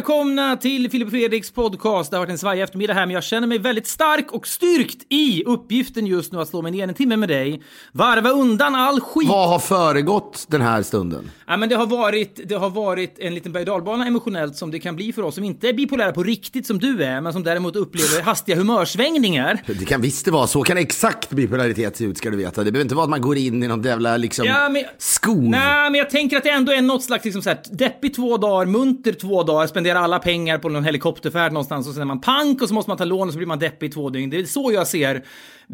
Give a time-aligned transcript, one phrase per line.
[0.00, 2.10] välkomna till Filip och Fredriks podcast.
[2.10, 5.06] Det har varit en svajig eftermiddag här, men jag känner mig väldigt stark och styrkt
[5.08, 7.62] i uppgiften just nu att slå mig ner en timme med dig.
[7.92, 9.28] Varva undan all skit.
[9.28, 11.30] Vad har föregått den här stunden?
[11.46, 13.66] Ja, men det, har varit, det har varit en liten berg
[14.06, 17.04] emotionellt som det kan bli för oss som inte är bipolära på riktigt som du
[17.04, 19.62] är, men som däremot upplever hastiga humörsvängningar.
[19.66, 22.64] Det kan visst det vara, så kan exakt bipolaritet se ut ska du veta.
[22.64, 25.42] Det behöver inte vara att man går in i någon jävla liksom Ja, men- skov.
[25.42, 28.36] Nej, men jag tänker att det ändå är något slags liksom så här, deppig två
[28.36, 32.20] dagar, munter två dagar, spenderar alla pengar på någon helikopterfärd någonstans och sen är man
[32.20, 34.30] pank och så måste man ta lån och så blir man deppig i två dygn.
[34.30, 35.24] Det är så jag ser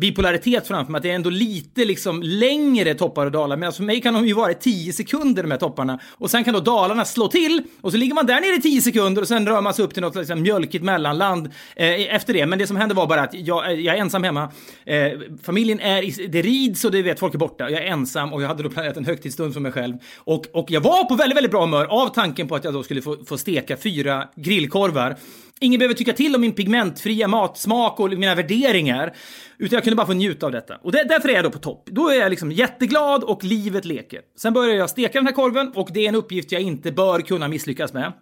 [0.00, 3.56] bipolaritet framför mig, att det är ändå lite liksom längre toppar och dalar.
[3.56, 6.30] medan alltså för mig kan de ju vara i 10 sekunder de här topparna och
[6.30, 9.22] sen kan då dalarna slå till och så ligger man där nere i 10 sekunder
[9.22, 12.46] och sen rör man sig upp till något liksom mjölkigt mellanland eh, efter det.
[12.46, 14.52] Men det som hände var bara att jag, eh, jag är ensam hemma.
[14.84, 17.70] Eh, familjen är i, det rids och det vet folk är borta.
[17.70, 19.94] Jag är ensam och jag hade då planerat en högtidsstund för mig själv.
[20.16, 22.82] Och, och jag var på väldigt, väldigt bra humör av tanken på att jag då
[22.82, 25.16] skulle få, få steka fyra grillkorvar.
[25.60, 29.14] Ingen behöver tycka till om min pigmentfria matsmak och mina värderingar.
[29.58, 30.76] Utan jag kunde bara få njuta av detta.
[30.76, 31.88] Och det, därför är jag då på topp.
[31.90, 34.20] Då är jag liksom jätteglad och livet leker.
[34.38, 37.20] Sen börjar jag steka den här korven och det är en uppgift jag inte bör
[37.20, 38.12] kunna misslyckas med.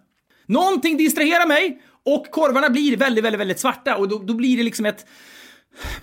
[0.45, 4.63] Någonting distraherar mig och korvarna blir väldigt, väldigt, väldigt svarta och då, då blir det
[4.63, 5.05] liksom ett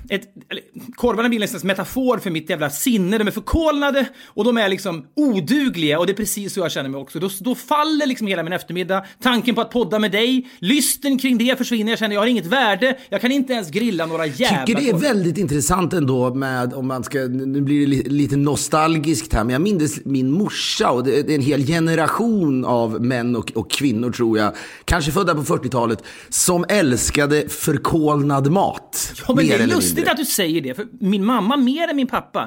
[0.09, 0.62] ett, eller,
[0.97, 3.19] korvarna blir nästan en metafor för mitt jävla sinne.
[3.19, 6.88] De är förkolnade och de är liksom odugliga och det är precis så jag känner
[6.88, 7.19] mig också.
[7.19, 9.05] Då, då faller liksom hela min eftermiddag.
[9.22, 11.93] Tanken på att podda med dig, lysten kring det försvinner.
[11.93, 12.99] Jag känner jag har inget värde.
[13.09, 15.09] Jag kan inte ens grilla några jävla tycker det är korvar.
[15.09, 19.53] väldigt intressant ändå med, om man ska, nu blir det li- lite nostalgiskt här, men
[19.53, 24.11] jag minns min morsa och det, är en hel generation av män och, och kvinnor
[24.11, 24.53] tror jag,
[24.84, 29.12] kanske födda på 40-talet, som älskade förkolnad mat.
[29.28, 29.34] Ja,
[29.69, 30.11] det är lustigt mindre.
[30.12, 32.41] att du säger det, för min mamma mer än min pappa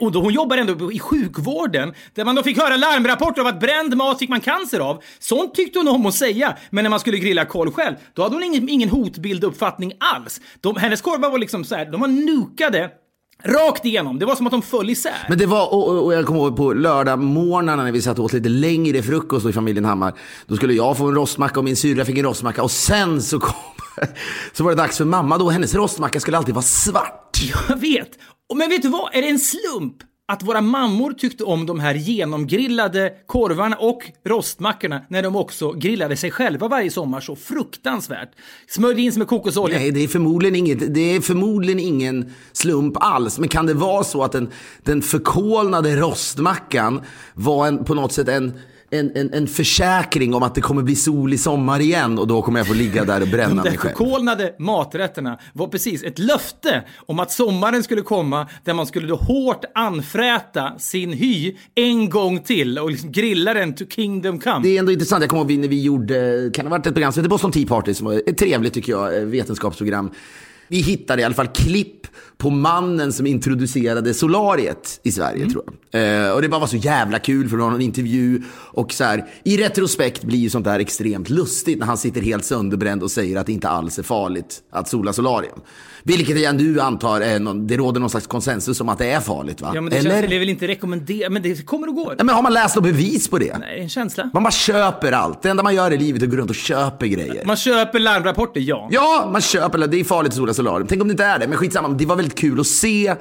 [0.00, 3.46] eh, och då hon jobbar ändå i sjukvården, där man då fick höra larmrapporter av
[3.46, 5.02] att bränd mat fick man cancer av.
[5.18, 8.34] Sånt tyckte hon om att säga, men när man skulle grilla korv själv, då hade
[8.34, 10.40] hon ingen, ingen hotbilduppfattning alls.
[10.60, 12.90] De, hennes korvar var liksom så här, de var nukade
[13.44, 14.18] rakt igenom.
[14.18, 15.26] Det var som att de föll isär.
[15.28, 18.32] Men det var, och, och- jag kommer ihåg på lördag när vi satt och åt
[18.32, 20.14] lite längre frukost i familjen Hammar.
[20.46, 23.40] Då skulle jag få en rostmacka och min syrra fick en rostmacka och sen så
[23.40, 23.54] kom,
[24.52, 25.50] så var det dags för mamma då.
[25.50, 27.38] Hennes rostmacka skulle alltid vara svart.
[27.68, 28.10] Jag vet.
[28.54, 29.14] Men vet du vad?
[29.14, 29.96] Är det en slump
[30.32, 36.16] att våra mammor tyckte om de här genomgrillade korvarna och rostmackorna när de också grillade
[36.16, 38.30] sig själva varje sommar så fruktansvärt?
[38.68, 39.78] Smörjde in sig med kokosolja.
[39.78, 43.38] Nej, det är förmodligen inget, det är förmodligen ingen slump alls.
[43.38, 44.50] Men kan det vara så att den,
[44.82, 47.00] den förkolnade rostmackan
[47.34, 48.52] var en, på något sätt en,
[48.92, 52.42] en, en, en försäkring om att det kommer bli sol i sommar igen och då
[52.42, 53.90] kommer jag få ligga där och bränna De mig själv.
[53.90, 59.16] förkolnade maträtterna var precis ett löfte om att sommaren skulle komma där man skulle då
[59.16, 64.62] hårt anfräta sin hy en gång till och liksom grilla den to kingdom come.
[64.62, 65.22] Det är ändå intressant.
[65.22, 67.52] Jag kommer ihåg när vi gjorde, kan det ha varit ett program som heter Boston
[67.52, 70.10] Tea Party som var ett trevligt tycker jag, eh, vetenskapsprogram.
[70.68, 72.06] Vi hittade i alla fall klipp
[72.38, 76.26] på mannen som introducerade solariet i Sverige tror jag.
[76.26, 79.04] Eh, och det bara var så jävla kul för det var någon intervju och så
[79.04, 83.10] här, i retrospekt blir ju sånt där extremt lustigt när han sitter helt sönderbränd och
[83.10, 85.58] säger att det inte alls är farligt att sola solarium.
[86.04, 89.20] Vilket jag nu antar är någon, det råder någon slags konsensus om att det är
[89.20, 89.72] farligt va?
[89.74, 90.10] Ja, men det, Eller?
[90.10, 92.14] känns, det är väl inte rekommenderat, men det kommer och går.
[92.18, 93.58] Ja, men har man läst något bevis på det?
[93.58, 94.30] Nej, en känsla.
[94.34, 95.42] Man bara köper allt.
[95.42, 97.44] Det enda man gör i livet är att gå runt och köper grejer.
[97.44, 98.88] Man köper larmrapporter, ja.
[98.90, 100.86] Ja, man köper, det är farligt att sola solarium.
[100.88, 101.88] Tänk om det inte är det, men skitsamma.
[101.88, 103.16] Det var väldigt kul att se.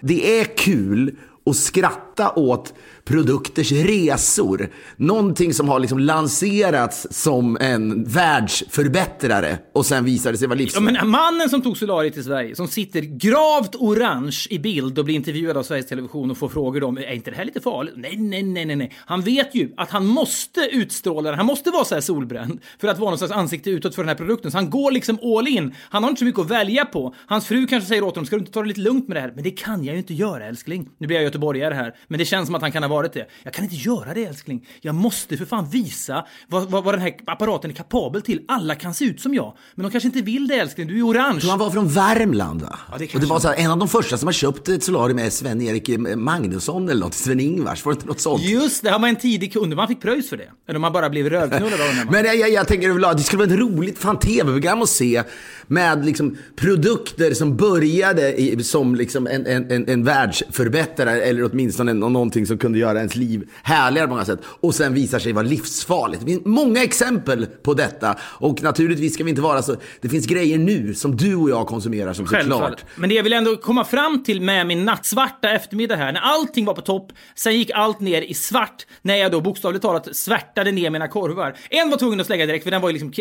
[0.00, 1.16] Det är kul
[1.46, 2.74] att skratta åt
[3.04, 4.68] produkters resor.
[4.96, 10.92] Någonting som har liksom lanserats som en världsförbättrare och sen visade sig vara Ja, livsfarligt.
[11.02, 15.14] men mannen som tog solariet till Sverige, som sitter gravt orange i bild och blir
[15.14, 17.94] intervjuad av Sveriges Television och får frågor om är inte det här lite farligt?
[17.96, 18.92] Nej, nej, nej, nej, nej.
[19.06, 22.98] Han vet ju att han måste utstråla han måste vara så här solbränd för att
[22.98, 24.50] vara någon slags ansikte utåt för den här produkten.
[24.50, 25.74] Så han går liksom all in.
[25.90, 27.14] Han har inte så mycket att välja på.
[27.26, 29.20] Hans fru kanske säger åt honom, ska du inte ta det lite lugnt med det
[29.20, 29.32] här?
[29.34, 30.88] Men det kan jag ju inte göra älskling.
[30.98, 33.26] Nu blir jag göteborgare här, men det känns som att han kan ha varit det.
[33.42, 34.66] Jag kan inte göra det älskling.
[34.80, 38.44] Jag måste för fan visa vad, vad, vad den här apparaten är kapabel till.
[38.48, 40.86] Alla kan se ut som jag, men de kanske inte vill det älskling.
[40.86, 41.40] Du är orange.
[41.48, 42.78] Han var från Värmland va?
[42.90, 44.84] Ja, det och det var så här, en av de första som har köpt ett
[44.84, 48.42] solarium är Sven-Erik Magnusson eller något, Sven-Ingvars, var det inte något sånt?
[48.42, 49.76] Just det, han var en tidig kund.
[49.76, 50.50] Man fick pröjs för det.
[50.68, 53.22] Eller om man bara blev rövknullad av här Men jag, jag, jag tänker överlag, det
[53.22, 55.22] skulle vara ett roligt fan tv-program att se
[55.66, 61.92] med liksom produkter som började i, som liksom en, en, en, en världsförbättrare eller åtminstone
[62.02, 65.32] och någonting som kunde göra ens liv härligare på många sätt och sen visar sig
[65.32, 66.20] vara livsfarligt.
[66.20, 70.26] Det finns många exempel på detta och naturligtvis ska vi inte vara så, det finns
[70.26, 73.84] grejer nu som du och jag konsumerar som såklart Men det jag vill ändå komma
[73.84, 78.00] fram till med min nattsvarta eftermiddag här, när allting var på topp, sen gick allt
[78.00, 81.56] ner i svart, när jag då bokstavligt talat svärtade ner mina korvar.
[81.70, 83.12] En var tvungen att slänga direkt, för den var ju liksom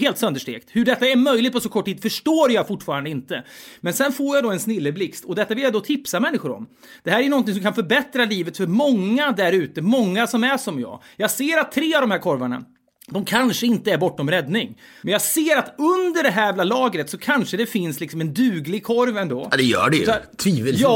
[0.00, 0.68] helt sönderstekt.
[0.72, 3.44] Hur detta är möjligt på så kort tid förstår jag fortfarande inte.
[3.80, 6.66] Men sen får jag då en snilleblixt, och detta vill jag då tipsa människor om.
[7.02, 10.56] Det här är någonting som kan förbättra livet för många där ute, många som är
[10.56, 11.02] som jag.
[11.16, 12.62] Jag ser att tre av de här korvarna
[13.08, 14.78] de kanske inte är bortom räddning.
[15.02, 18.34] Men jag ser att under det här jävla lagret så kanske det finns liksom en
[18.34, 19.48] duglig korv ändå.
[19.50, 20.06] Ja, det gör det ju.
[20.36, 20.90] Tvivelsutan.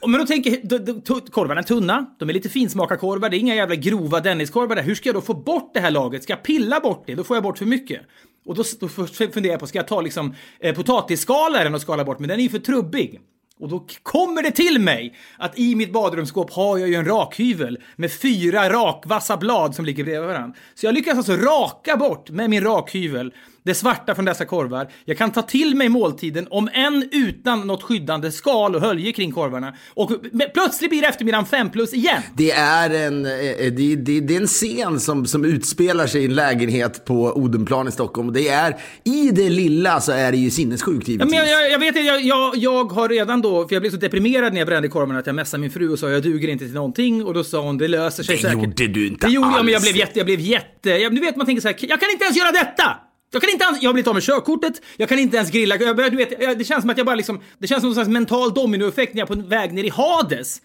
[0.00, 3.38] Ja, men då tänker då- då- korvarna är tunna, de är lite finsmakarkorvar, det är
[3.38, 4.82] inga jävla grova Denniskorvar där.
[4.82, 6.22] Hur ska jag då få bort det här lagret?
[6.22, 7.14] Ska jag pilla bort det?
[7.14, 8.00] Då får jag bort för mycket.
[8.46, 12.18] Och då, då funderar jag på, ska jag ta liksom eh, potatisskalaren och skala bort?
[12.18, 13.20] Men den är ju för trubbig.
[13.62, 17.78] Och då kommer det till mig att i mitt badrumsskåp har jag ju en rakhyvel
[17.96, 20.56] med fyra rakvassa blad som ligger bredvid varandra.
[20.74, 24.88] Så jag lyckas alltså raka bort med min rakhyvel det svarta från dessa korvar.
[25.04, 29.32] Jag kan ta till mig måltiden, om än utan något skyddande skal och hölje kring
[29.32, 29.74] korvarna.
[29.94, 30.10] Och
[30.54, 32.22] plötsligt blir eftermiddagen fem plus igen.
[32.36, 33.30] Det är en, eh,
[33.72, 37.88] det, det, det är en scen som, som utspelar sig i en lägenhet på Odenplan
[37.88, 38.32] i Stockholm.
[38.32, 41.30] Det är, I det lilla så är det ju sinnessjukt Ja, givetvis.
[41.30, 43.96] men jag, jag, jag vet jag, jag, jag har redan då, för jag blev så
[43.96, 46.64] deprimerad när jag brände korvarna att jag messade min fru och sa jag duger inte
[46.64, 48.58] till någonting och då sa hon det löser sig Det säkert.
[48.58, 49.84] gjorde du inte Det gjorde jag, men jag alls.
[49.84, 52.24] blev jätte, jag blev jätte, jag, du vet man tänker så här, jag kan inte
[52.24, 52.96] ens göra detta!
[53.32, 55.76] Jag kan inte ens, jag har blivit av med körkortet, jag kan inte ens grilla,
[55.76, 57.88] jag, börjar- du vet, jag- det känns som att jag bara liksom, det känns som
[57.90, 60.60] en slags mental dominoeffekt när jag är på väg ner i Hades.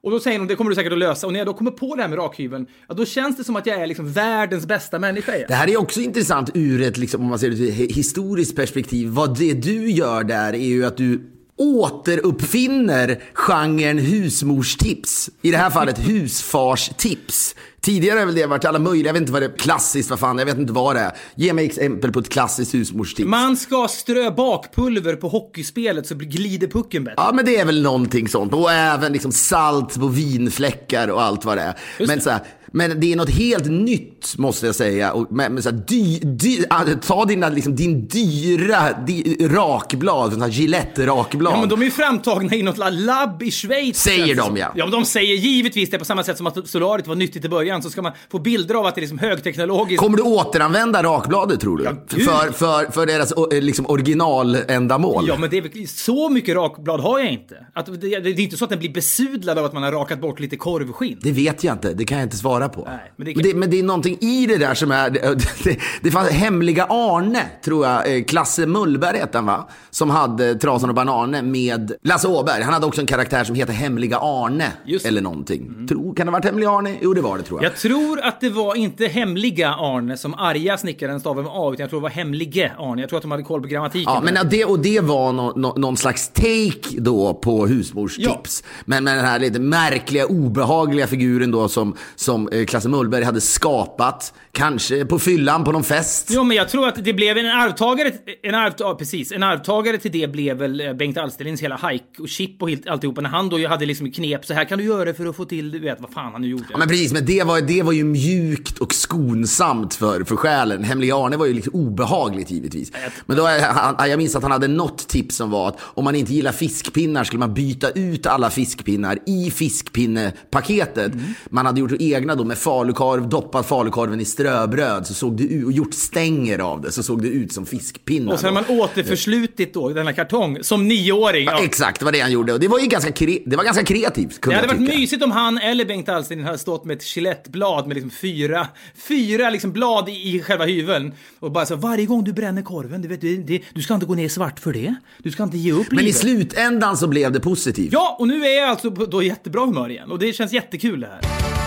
[0.00, 1.26] Och då säger hon, det kommer du säkert att lösa.
[1.26, 3.56] Och när jag då kommer på det här med rakhyveln, ja, då känns det som
[3.56, 5.46] att jag är liksom världens bästa människa igen.
[5.48, 8.56] Det här är också intressant ur ett, liksom, om man ser det ur ett historiskt
[8.56, 9.08] perspektiv.
[9.08, 11.20] Vad det du gör där är ju att du
[11.58, 15.30] återuppfinner genren husmorstips.
[15.42, 17.54] I det här fallet husfarstips.
[17.80, 20.18] Tidigare har väl det varit alla möjliga, jag vet inte vad det är, klassiskt, vad
[20.18, 21.12] fan, jag vet inte vad det är.
[21.34, 23.28] Ge mig exempel på ett klassiskt husmorstips.
[23.28, 27.14] Man ska strö bakpulver på hockeyspelet så glider pucken bättre.
[27.16, 28.54] Ja, men det är väl någonting sånt.
[28.54, 31.74] Och även liksom salt på vinfläckar och allt vad det är.
[32.06, 32.40] Men, så här,
[32.72, 35.12] men det är något helt nytt, måste jag säga.
[35.12, 40.32] Och, men, men så här, dy, dy, ah, ta dina, liksom, din dyra di, rakblad,
[40.32, 41.52] sån här Gillette-rakblad.
[41.52, 44.02] Ja, men de är ju framtagna i något labb i Schweiz.
[44.02, 44.72] Säger de, ja.
[44.74, 47.48] Ja, men de säger givetvis det på samma sätt som att solariet var nyttigt i
[47.48, 50.02] början så ska man få bilder av att det är liksom högteknologiskt.
[50.02, 51.84] Kommer du återanvända rakbladet, tror du?
[51.84, 52.24] gud.
[52.24, 55.24] för, för, för deras eh, liksom, originaländamål?
[55.28, 57.66] Ja, men det är väl, så mycket rakblad har jag inte.
[57.74, 60.20] Att det, det är inte så att den blir besudlad av att man har rakat
[60.20, 61.18] bort lite korvskinn.
[61.22, 62.84] Det vet jag inte, det kan jag inte svara på.
[62.86, 65.10] Nej, men det men, kan- det, men det är någonting i det där som är...
[65.10, 69.68] Det, det, fanns Hemliga Arne, tror jag, eh, Klasse Mullberg hette han va?
[69.90, 72.62] Som hade Trasan och Bananer med Lasse Åberg.
[72.62, 74.72] Han hade också en karaktär som heter Hemliga Arne.
[74.86, 75.06] Just.
[75.06, 75.86] Eller någonting.
[75.88, 76.96] Tror, kan det ha varit Hemliga Arne?
[77.00, 77.70] Jo, det var det tror jag.
[77.70, 81.82] Jag tror att det var inte hemliga Arne som arga snickaren stavade med A, utan
[81.82, 83.02] jag tror det var hemlige Arne.
[83.02, 84.12] Jag tror att de hade koll på grammatiken.
[84.14, 88.64] Ja, men ja, det, och det var nå, nå, någon slags take då på husmorstips.
[88.84, 93.40] Men med den här lite märkliga, obehagliga figuren då som, som eh, Klasse Mullberg hade
[93.40, 94.34] skapat.
[94.52, 96.28] Kanske på fyllan på någon fest.
[96.30, 98.12] Jo, men jag tror att det blev en arvtagare,
[98.42, 102.22] en arv, ja, precis, en arvtagare till det blev väl eh, Bengt Alsterlinds hela hike
[102.22, 103.20] och chip och helt, alltihopa.
[103.20, 105.70] När han då hade liksom knep, så här kan du göra för att få till,
[105.70, 106.64] du vet vad fan han nu gjorde.
[106.70, 110.84] Ja, men precis, men det var, det var ju mjukt och skonsamt för, för själen.
[110.84, 112.92] Hemliga Arne var ju liksom obehagligt givetvis.
[113.26, 116.04] Men då, är han, jag minns att han hade något tips som var att om
[116.04, 121.12] man inte gillar fiskpinnar skulle man byta ut alla fiskpinnar i fiskpinnepaketet.
[121.50, 125.64] Man hade gjort egna då med falukorv, doppat falukorven i ströbröd så såg det ut,
[125.66, 128.32] och gjort stänger av det så såg det ut som fiskpinnar.
[128.32, 131.44] och sen har man återförslutit då denna kartong som nioåring.
[131.44, 131.64] Ja, Ja.
[131.64, 132.52] exakt, det var det han gjorde.
[132.52, 134.86] Och det var ju ganska, kre, det var ganska kreativt, Det kunde hade jag varit
[134.88, 134.98] tycka.
[135.00, 138.66] mysigt om han eller Bengt Alsterlind hade stått med ett Gillette-blad med liksom fyra,
[139.08, 141.12] fyra liksom blad i, i själva hyveln.
[141.40, 144.06] Och bara så varje gång du bränner korven, du vet, det, det, du ska inte
[144.06, 144.94] gå ner svart för det.
[145.22, 146.16] Du ska inte ge upp Men i livet.
[146.16, 147.92] slutändan så blev det positivt.
[147.92, 150.10] Ja, och nu är jag alltså på då jättebra humör igen.
[150.10, 151.57] Och det känns jättekul det här.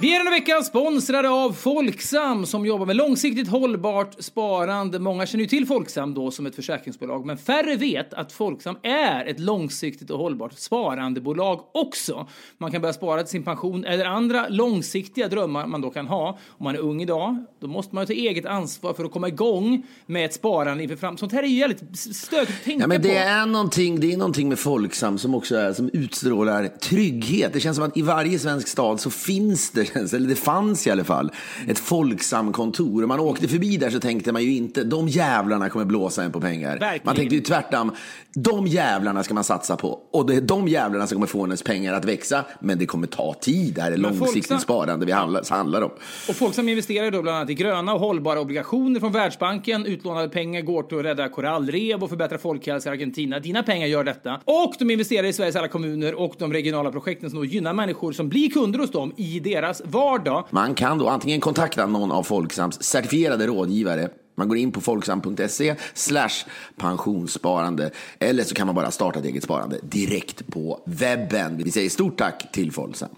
[0.00, 4.98] Vi är denna vecka sponsrade av Folksam som jobbar med långsiktigt hållbart sparande.
[4.98, 9.24] Många känner ju till Folksam då som ett försäkringsbolag, men färre vet att Folksam är
[9.26, 12.26] ett långsiktigt och hållbart sparandebolag också.
[12.58, 16.38] Man kan börja spara till sin pension eller andra långsiktiga drömmar man då kan ha.
[16.48, 19.28] Om man är ung idag, då måste man ju ta eget ansvar för att komma
[19.28, 21.18] igång med ett sparande inför framtiden.
[21.18, 23.14] Sånt här är ju jävligt stökigt att tänka Ja, men det på.
[23.14, 27.52] är, någonting, det är någonting med Folksam som också är, som utstrålar trygghet.
[27.52, 30.90] Det känns som att i varje svensk stad så finns det, eller det fanns i
[30.90, 31.32] alla fall,
[31.68, 33.02] ett Folksam-kontor.
[33.02, 36.32] Om man åkte förbi där så tänkte man ju inte, de jävlarna kommer blåsa en
[36.32, 36.78] på pengar.
[36.78, 37.00] Verkligen.
[37.04, 37.92] Man tänkte ju tvärtom,
[38.34, 40.00] de jävlarna ska man satsa på.
[40.10, 42.44] Och det är de jävlarna som kommer få ens pengar att växa.
[42.60, 43.74] Men det kommer ta tid.
[43.74, 45.90] Det här är långsiktigt Folksam- sparande vi handlar, handlar om.
[46.28, 49.86] Och Folksam investerar då bland annat i gröna och hållbara obligationer från Världsbanken.
[49.86, 53.38] Utlånade pengar går till att rädda korallrev och förbättra folkhälsan i Argentina.
[53.38, 54.40] Dina pengar gör detta.
[54.44, 58.12] Och de investerar i Sveriges alla kommuner och de regionala projekten som då gynnar människor
[58.12, 60.46] som blir kunder hos dem i deras vardag.
[60.50, 64.08] Man kan då antingen kontakta någon av Folksams certifierade rådgivare.
[64.36, 66.44] Man går in på folksam.se slash
[66.76, 67.90] pensionssparande.
[68.18, 71.56] Eller så kan man bara starta ett eget sparande direkt på webben.
[71.64, 73.10] Vi säger stort tack till Folksam.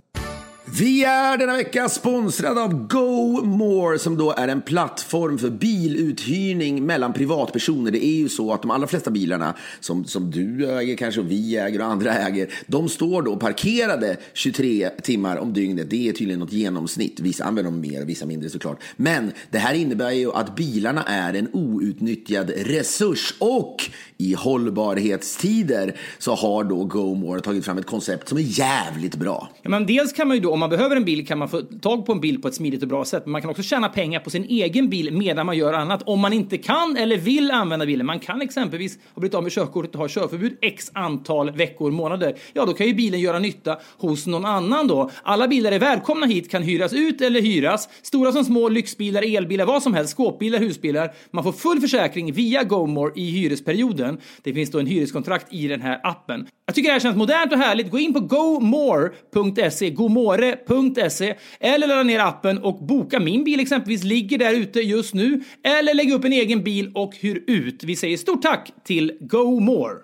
[0.79, 7.13] Vi är denna vecka sponsrade av GoMore som då är en plattform för biluthyrning mellan
[7.13, 7.91] privatpersoner.
[7.91, 11.31] Det är ju så att de allra flesta bilarna som, som du äger kanske och
[11.31, 15.91] vi äger och andra äger, de står då parkerade 23 timmar om dygnet.
[15.91, 17.21] Det är tydligen något genomsnitt.
[17.21, 18.83] Vissa använder dem mer, vissa mindre såklart.
[18.97, 23.91] Men det här innebär ju att bilarna är en outnyttjad resurs och
[24.21, 29.49] i hållbarhetstider så har då GoMore tagit fram ett koncept som är jävligt bra.
[29.63, 31.61] Ja, men dels kan man ju då, om man behöver en bil kan man få
[31.61, 33.23] tag på en bil på ett smidigt och bra sätt.
[33.25, 36.03] Men man kan också tjäna pengar på sin egen bil medan man gör annat.
[36.07, 38.07] Om man inte kan eller vill använda bilen.
[38.07, 42.35] Man kan exempelvis ha blivit av med körkortet och ha körförbud x antal veckor, månader.
[42.53, 45.11] Ja, då kan ju bilen göra nytta hos någon annan då.
[45.23, 47.89] Alla bilar är välkomna hit, kan hyras ut eller hyras.
[48.03, 51.13] Stora som små, lyxbilar, elbilar, vad som helst, skåpbilar, husbilar.
[51.31, 54.08] Man får full försäkring via GoMore i hyresperioden.
[54.43, 56.47] Det finns då en hyreskontrakt i den här appen.
[56.67, 57.91] Jag tycker det här känns modernt och härligt.
[57.91, 64.39] Gå in på gomore.se, gomore.se eller ladda ner appen och boka min bil exempelvis, ligger
[64.39, 65.41] där ute just nu.
[65.65, 67.85] Eller lägg upp en egen bil och hyr ut.
[67.85, 69.99] Vi säger stort tack till GoMore.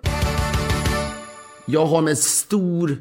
[1.67, 2.97] Jag har med stor,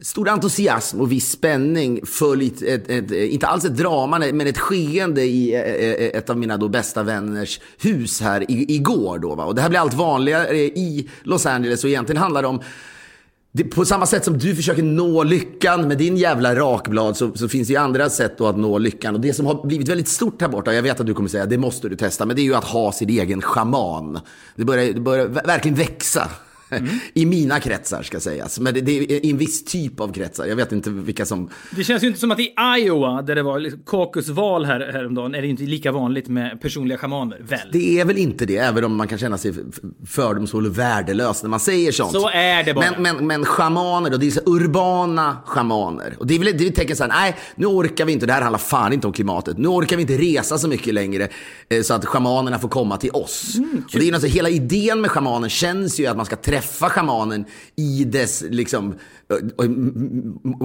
[0.00, 5.22] stor entusiasm och viss spänning följt, ett, ett, inte alls ett drama, men ett skeende
[5.22, 9.18] i eh, eh, eh, ett av mina då bästa vänners hus här igår.
[9.18, 9.44] Då, va?
[9.44, 12.60] Och det här blir allt vanligare i Los Angeles och egentligen handlar det om
[13.52, 17.48] det, på samma sätt som du försöker nå lyckan med din jävla rakblad så, så
[17.48, 19.14] finns det ju andra sätt då att nå lyckan.
[19.14, 21.46] Och det som har blivit väldigt stort här borta, jag vet att du kommer säga
[21.46, 24.20] det måste du testa, men det är ju att ha sin egen schaman.
[24.56, 26.30] Det börjar, det börjar verkligen växa.
[27.14, 28.60] I mina kretsar ska sägas.
[28.60, 30.46] Men det, det är i en viss typ av kretsar.
[30.46, 31.50] Jag vet inte vilka som...
[31.70, 35.34] Det känns ju inte som att i Iowa, där det var liksom caucusval här, häromdagen,
[35.34, 37.68] är det inte lika vanligt med personliga schamaner, väl?
[37.72, 39.54] Det är väl inte det, även om man kan känna sig
[40.06, 42.12] fördomsfull och värdelös när man säger sånt.
[42.12, 42.90] Så är det bara.
[42.90, 46.16] Men, men, men schamaner då, det är så urbana schamaner.
[46.18, 48.32] Och det är väl det vi tänker så här, nej, nu orkar vi inte, det
[48.32, 49.58] här handlar fan inte om klimatet.
[49.58, 51.28] Nu orkar vi inte resa så mycket längre
[51.68, 53.54] eh, så att schamanerna får komma till oss.
[53.56, 56.57] Mm, och det är alltså, hela idén med schamanen känns ju att man ska träffa
[56.58, 57.44] träffa schamanen
[57.76, 58.96] i dess liksom eh,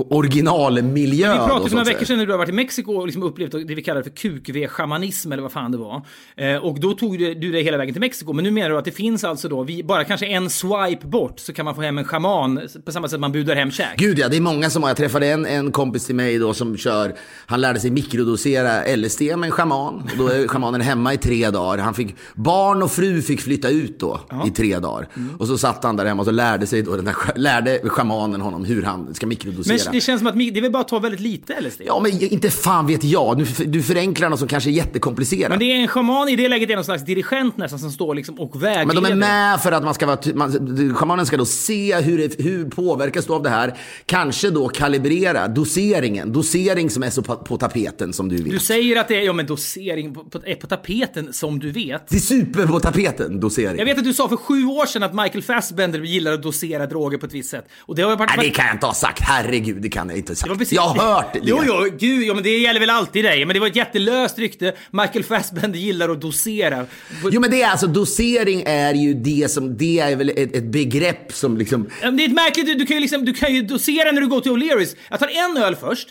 [0.10, 1.32] originalmiljö.
[1.32, 3.51] Vi pratade för några veckor sedan när du har varit i Mexiko och liksom upplevt
[3.51, 6.01] det vi kallar för QV-schamanism eller vad fan det var.
[6.38, 8.34] Eh, och då tog du, du dig hela vägen till Mexiko.
[8.34, 11.39] Men nu menar du att det finns alltså då, vi, bara kanske en swipe bort
[11.39, 13.98] så kan man få hem en schaman på samma sätt man budar hem käk.
[13.98, 14.89] Gud ja, det är många som har.
[14.89, 17.15] Jag träffade en, en kompis till mig då som kör,
[17.46, 20.10] han lärde sig mikrodosera LSD med en schaman.
[20.12, 21.84] Och då är schamanen hemma i tre dagar.
[21.84, 25.08] Han fick, barn och fru fick flytta ut då i tre dagar.
[25.39, 28.41] Och så satt han där hemma och så lärde sig då den där, lärde schamanen
[28.41, 29.78] honom hur han ska mikrodosera.
[29.86, 31.82] Men det känns som att det vill bara ta väldigt lite LSD.
[31.86, 33.38] Ja, men inte fan vet jag.
[33.38, 35.50] Du, du förenklar något som kanske är jättekomplicerat.
[35.50, 38.16] Men det är en shaman i det läget är någon slags dirigent nästan som står
[38.16, 38.86] liksom och vägleder.
[38.86, 42.18] Men de är med för att man ska vara, man, schamanen ska då se hur,
[42.18, 43.78] det, hur påverkas du av det här.
[44.06, 46.34] Kanske då kalibrera doseringen.
[46.34, 48.52] Dosering som är så på, på tapeten som du vet.
[48.52, 51.72] Du säger att det är, ja men dosering på, på, är på tapeten som du
[51.72, 52.08] vet.
[52.08, 53.78] Det är super på tapeten, dosering.
[53.78, 56.86] Jag vet att du sa för sju år sedan att Michael Fassbender gillar att dosera
[56.86, 57.70] droger på ett visst sätt.
[57.80, 58.32] Och det har varit...
[58.38, 59.20] Nej, det kan jag inte ha sagt.
[59.22, 60.58] Herregud, det kan jag inte ha sagt.
[60.58, 61.40] precis- Jag har hört det.
[61.44, 63.46] Jo, jo, gud, ja, men det gäller väl alltid dig.
[63.46, 64.74] Men det var ett jättelöst rykte.
[64.92, 66.86] Michael Fassbender gillar att dosera.
[67.32, 70.64] Jo, men det är alltså dosering är ju det som, det är väl ett, ett
[70.64, 71.90] begrepp som liksom...
[72.02, 74.28] Det är ett märkligt, du, du, kan ju liksom, du kan ju dosera när du
[74.28, 74.96] går till O'Learys.
[75.10, 76.08] Jag tar en öl först,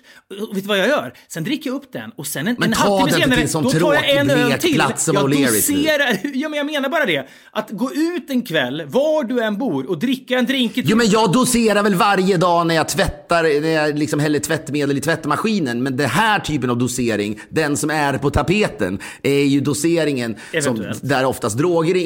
[0.50, 1.12] och vet du vad jag gör?
[1.28, 3.94] Sen dricker jag upp den och sen en, Men en halvtimme till senare, då tar
[3.94, 4.70] jag en öl till.
[4.70, 7.28] lekplats som jag doserar, ja men jag menar bara det.
[7.52, 10.96] Att gå ut en kväll, var du än bor och dricka en drink i Jo
[10.96, 15.00] men jag doserar väl varje dag när jag tvättar, när jag liksom häller tvättmedel i
[15.00, 15.82] tvättmaskinen.
[15.82, 20.84] Men den här typen av dosering, den som är på tapeten, är ju doseringen som,
[21.02, 22.00] där oftast droger är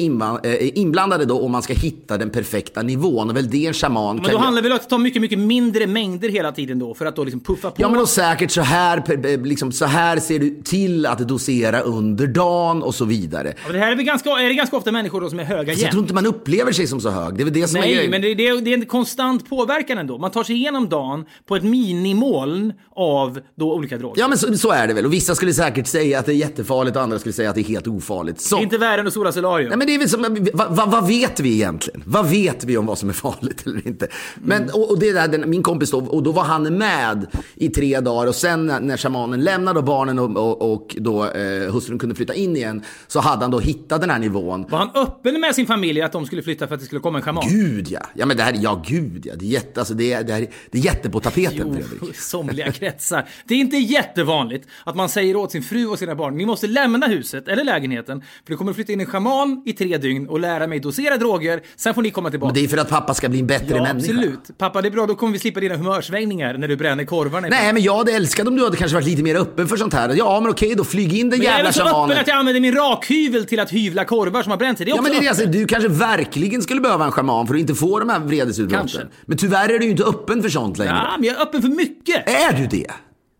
[0.45, 3.29] eh, är inblandade då och man ska hitta den perfekta nivån.
[3.29, 5.39] Och väl det en shaman Men då handlar det väl om att ta mycket, mycket
[5.39, 7.75] mindre mängder hela tiden då för att då liksom puffa på.
[7.81, 11.79] Ja men och säkert så här, per- liksom, så här ser du till att dosera
[11.79, 13.53] under dagen och så vidare.
[13.67, 15.75] Ja, det här är väl ganska, är det ganska ofta människor då som är höga
[15.75, 17.35] Så jag tror inte man upplever sig som så hög.
[17.35, 18.11] Det är väl det som är Nej, grejen.
[18.11, 20.17] men det, det, är- det är en konstant påverkan ändå.
[20.17, 24.21] Man tar sig igenom dagen på ett minimoln av då olika droger.
[24.21, 25.05] Ja men så, så är det väl.
[25.05, 27.61] Och vissa skulle säkert säga att det är jättefarligt och andra skulle säga att det
[27.61, 28.41] är helt ofarligt.
[28.41, 28.55] Så.
[28.55, 29.69] Det är inte värre än att sola solarium.
[29.69, 32.03] Nej, men det är väl som, vad, vad, vad vet vi egentligen?
[32.05, 34.07] Vad vet vi om vad som är farligt eller inte?
[34.35, 37.69] Men, och, och det där, den, min kompis då, och då var han med i
[37.69, 41.99] tre dagar och sen när, när shamanen lämnade barnen och, och, och då eh, hustrun
[41.99, 44.65] kunde flytta in igen så hade han då hittat den här nivån.
[44.69, 47.17] Var han öppen med sin familj att de skulle flytta för att det skulle komma
[47.17, 47.43] en schaman?
[47.49, 48.01] Gud ja!
[48.13, 49.33] Ja men det här, ja gud ja.
[49.35, 52.15] Det är jätte, alltså, det är, det är, det är jätte på tapeten Fredrik.
[52.19, 53.25] Somliga kretsar.
[53.45, 56.67] Det är inte jättevanligt att man säger åt sin fru och sina barn, ni måste
[56.67, 60.39] lämna huset eller lägenheten, för det kommer flytta in en schaman i tre dygn och
[60.39, 62.53] lära mig dosera droger, sen får ni komma tillbaka.
[62.53, 64.11] Men det är för att pappa ska bli en bättre ja, människa.
[64.13, 64.57] absolut.
[64.57, 67.47] Pappa, det är bra, då kommer vi slippa dina humörsvängningar när du bränner korvarna.
[67.47, 69.93] Nej, men jag hade älskat om du hade kanske varit lite mer öppen för sånt
[69.93, 70.13] här.
[70.17, 72.27] Ja, men okej då, flyg in den Men jag är jävla väl så öppen att
[72.27, 74.85] jag använder min rakhyvel till att hyvla korvar som har bränt sig.
[74.85, 77.47] Det är Ja, men det är det, alltså, du kanske verkligen skulle behöva en shaman
[77.47, 79.07] för att inte få de här vredesutbrotten.
[79.25, 80.93] Men tyvärr är du ju inte öppen för sånt längre.
[80.93, 82.29] Ja, men jag är öppen för mycket.
[82.29, 82.91] Är du det?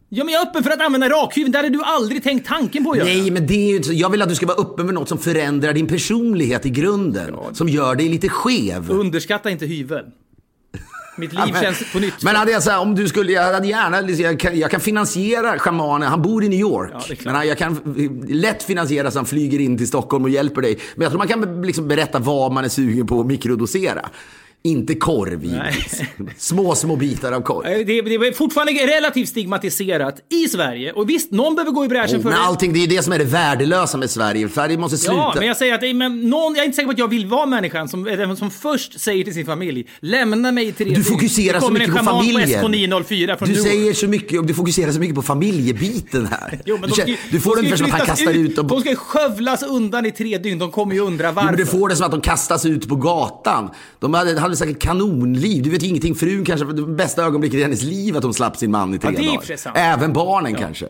[0.10, 1.52] Ja, men jag är öppen för att använda rakhyveln.
[1.52, 3.08] Det hade du aldrig tänkt tanken på att göra.
[3.08, 3.94] Nej, men det är ju inte så.
[3.94, 7.36] Jag vill att du ska vara öppen för något som förändrar din personlighet i grunden.
[7.54, 8.92] Som gör dig lite skev.
[8.92, 10.06] Underskatta inte hyveln.
[11.18, 12.24] Mitt liv Ja, men- känns på nytt.
[12.24, 14.72] Men hade jag så här, om du skulle, jag hade gärna, liksom, jag kan, jag
[14.72, 16.92] kan finansiera shamanen, han bor i New York.
[16.94, 17.80] Ja, är men jag kan
[18.28, 20.80] lätt finansiera så han flyger in till Stockholm och hjälper dig.
[20.96, 24.10] Men jag tror man kan liksom berätta vad man är sugen på att mikrodosera.
[24.64, 26.02] Inte korv givetvis.
[26.38, 27.64] Små, små bitar av korv.
[27.64, 30.92] Det, det är fortfarande relativt stigmatiserat i Sverige.
[30.92, 32.46] Och visst, någon behöver gå i bräschen för Men det.
[32.46, 34.50] allting, det är ju det som är det värdelösa med Sverige.
[34.50, 35.16] Sverige måste sluta.
[35.16, 37.26] Ja, men jag säger att men någon, jag är inte säker på att jag vill
[37.26, 41.70] vara människan som, som först säger till sin familj Lämna mig till Du fokuserar så
[41.70, 42.62] mycket på familjen.
[42.62, 46.62] På SK904 från Du säger så mycket, du fokuserar så mycket på familjebiten här.
[46.66, 48.68] Jo, men du, de du får de det ungefär som att han kastar ut dem.
[48.68, 50.60] De ska ju skövlas undan i tre dygn.
[50.60, 51.50] De kommer ju undra varför.
[51.50, 53.70] Men du får det som att de kastas ut på gatan.
[54.00, 55.64] De hade, hade säkert kanonliv.
[55.64, 56.16] Du vet ju ingenting.
[56.16, 59.16] Frun kanske, det bästa ögonblicket i hennes liv att hon slapp sin man i tre
[59.18, 59.78] Ja, dagar.
[59.78, 60.86] Även barnen kanske.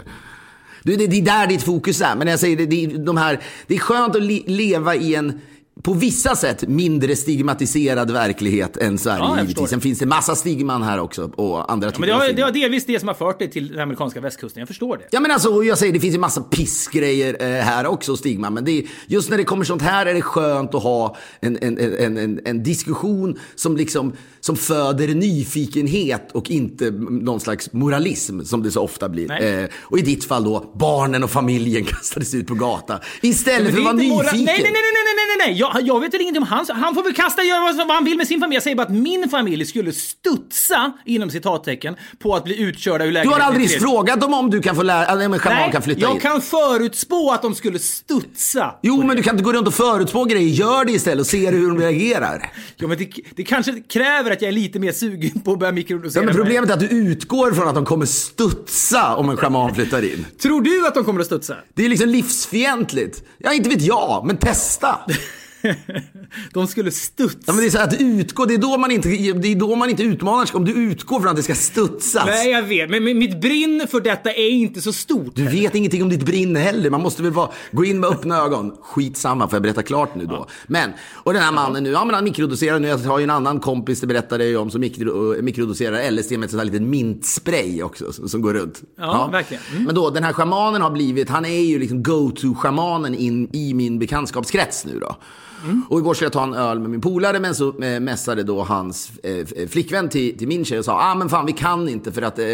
[0.84, 2.15] Du, det, det är där ditt fokus är.
[2.15, 5.41] Men jag säger det, det, de här, det är skönt att le, leva i en
[5.84, 9.70] på vissa sätt mindre stigmatiserad verklighet än Sverige Ja, givetvis.
[9.70, 12.54] Sen finns det massa stigman här också och andra typer Men det av har, stigman.
[12.54, 14.60] det har delvis det som har fört dig till den amerikanska västkusten.
[14.60, 15.04] Jag förstår det.
[15.12, 18.50] Ja men alltså, jag säger det finns ju massa pissgrejer eh, här också, Stigma.
[18.50, 21.58] Men det är, just när det kommer sånt här är det skönt att ha en,
[21.62, 28.42] en, en, en, en diskussion som, liksom, som föder nyfikenhet och inte någon slags moralism
[28.42, 29.44] som det så ofta blir.
[29.62, 33.00] Eh, och i ditt fall då, barnen och familjen kastades ut på gatan.
[33.22, 34.26] Istället för att vara nyfiken.
[34.34, 35.60] Nej, nej, nej, nej, nej, nej, nej.
[35.73, 36.69] Jag, jag vet väl ingenting om hans.
[36.69, 38.56] Han får väl kasta göra vad, han vill med sin familj.
[38.56, 43.08] Jag säger bara att min familj skulle studsa, inom citattecken, på att bli utkörda ur
[43.08, 43.41] Du lägenheten.
[43.41, 45.82] har aldrig frågat dem om du kan få lära, eller om en schaman Nej, kan
[45.82, 46.19] flytta jag in?
[46.19, 48.75] kan förutspå att de skulle studsa.
[48.82, 50.49] Jo, men du kan inte gå runt och förutspå grejer.
[50.49, 52.51] Gör det istället och se hur de reagerar.
[52.75, 55.71] Ja, men det, det kanske kräver att jag är lite mer sugen på att börja
[55.71, 59.38] mikrodosera Ja, men problemet är att du utgår från att de kommer studsa om en
[59.38, 60.25] schaman flyttar in.
[60.41, 61.56] Tror du att de kommer att studsa?
[61.73, 63.23] Det är liksom livsfientligt.
[63.38, 64.99] Ja, inte vet jag, men testa.
[66.53, 67.38] De skulle studsa.
[67.45, 69.75] Ja, men det är så att utgå, det är då man inte, det är då
[69.75, 70.56] man inte utmanar sig.
[70.56, 72.25] Om du utgår från att det ska studsas.
[72.25, 72.89] Nej, jag vet.
[72.89, 75.36] Men, mitt brinn för detta är inte så stort.
[75.36, 76.89] Du vet ingenting om ditt brinn heller.
[76.89, 78.77] Man måste väl vara, gå in med öppna ögon.
[78.82, 80.47] Skitsamma, får jag berätta klart nu då.
[80.67, 82.88] Men, och den här mannen nu, ja men han mikrodoserar nu.
[82.88, 86.12] Jag har ju en annan kompis, det berättade jag ju om, som mikro, eh, mikrodoserar
[86.12, 88.82] LSD med ett sånt här litet mintspray också, som, som går runt.
[88.97, 89.63] Ja, verkligen.
[89.71, 89.84] Mm.
[89.84, 93.99] Men då, den här shamanen har blivit, han är ju liksom go-to-shamanen in i min
[93.99, 95.15] bekantskapskrets nu då.
[95.63, 95.82] Mm.
[95.89, 98.63] Och igår skulle jag ta en öl med min polare, men så eh, messade då
[98.63, 102.12] hans eh, flickvän till, till min tjej och sa, ah men fan vi kan inte
[102.12, 102.46] för att eh,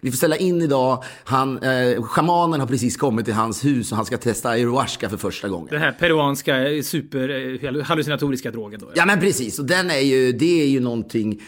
[0.00, 1.04] vi får ställa in idag.
[1.24, 5.16] Han, eh, shamanen har precis kommit till hans hus och han ska testa ayahuasca för
[5.16, 5.68] första gången.
[5.70, 8.86] Den här peruanska eh, superhallucinatoriska drogen då.
[8.94, 11.40] Ja men precis, och den är ju, det är ju någonting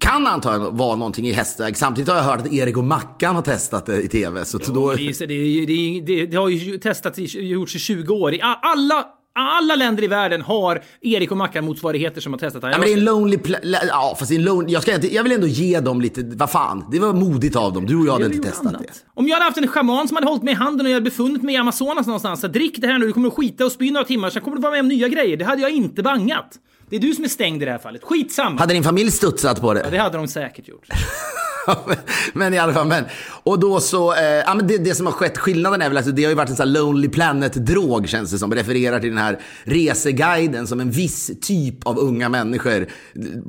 [0.00, 1.76] kan antagligen vara någonting i hästväg.
[1.76, 4.44] Samtidigt har jag hört att Erik och Mackan har testat det i tv.
[4.44, 4.94] Så då...
[4.94, 8.34] Det, det, det, det, har ju testats, i, gjorts i 20 år.
[8.34, 9.06] I alla,
[9.38, 12.70] alla länder i världen har Erik och Mackan motsvarigheter som har testat här.
[12.70, 14.72] Ja, men det är en lonely pla- Ja, fast en lonely...
[14.72, 15.14] Jag, ska inte...
[15.14, 16.22] jag vill ändå ge dem lite...
[16.24, 17.86] Vad fan, det var modigt av dem.
[17.86, 18.82] Du och jag hade inte testat annat.
[18.82, 18.92] det.
[19.14, 21.04] Om jag hade haft en schaman som hade hållit mig i handen och jag hade
[21.04, 22.40] befunnit mig i Amazonas någonstans.
[22.40, 24.56] Så drick det här nu, du kommer att skita och spy några timmar, sen kommer
[24.56, 25.36] du vara med om nya grejer.
[25.36, 26.58] Det hade jag inte bangat.
[26.90, 28.02] Det är du som är stängd i det här fallet.
[28.04, 28.60] Skitsamma.
[28.60, 29.80] Hade din familj studsat på det?
[29.84, 30.86] Ja, det hade de säkert gjort.
[32.32, 33.04] men i alla fall, men.
[33.42, 36.16] Och då så, eh, ja, men det, det som har skett, skillnaden är väl att
[36.16, 38.54] det har ju varit en sån här Lonely Planet-drog känns det som.
[38.54, 42.86] Refererar till den här reseguiden som en viss typ av unga människor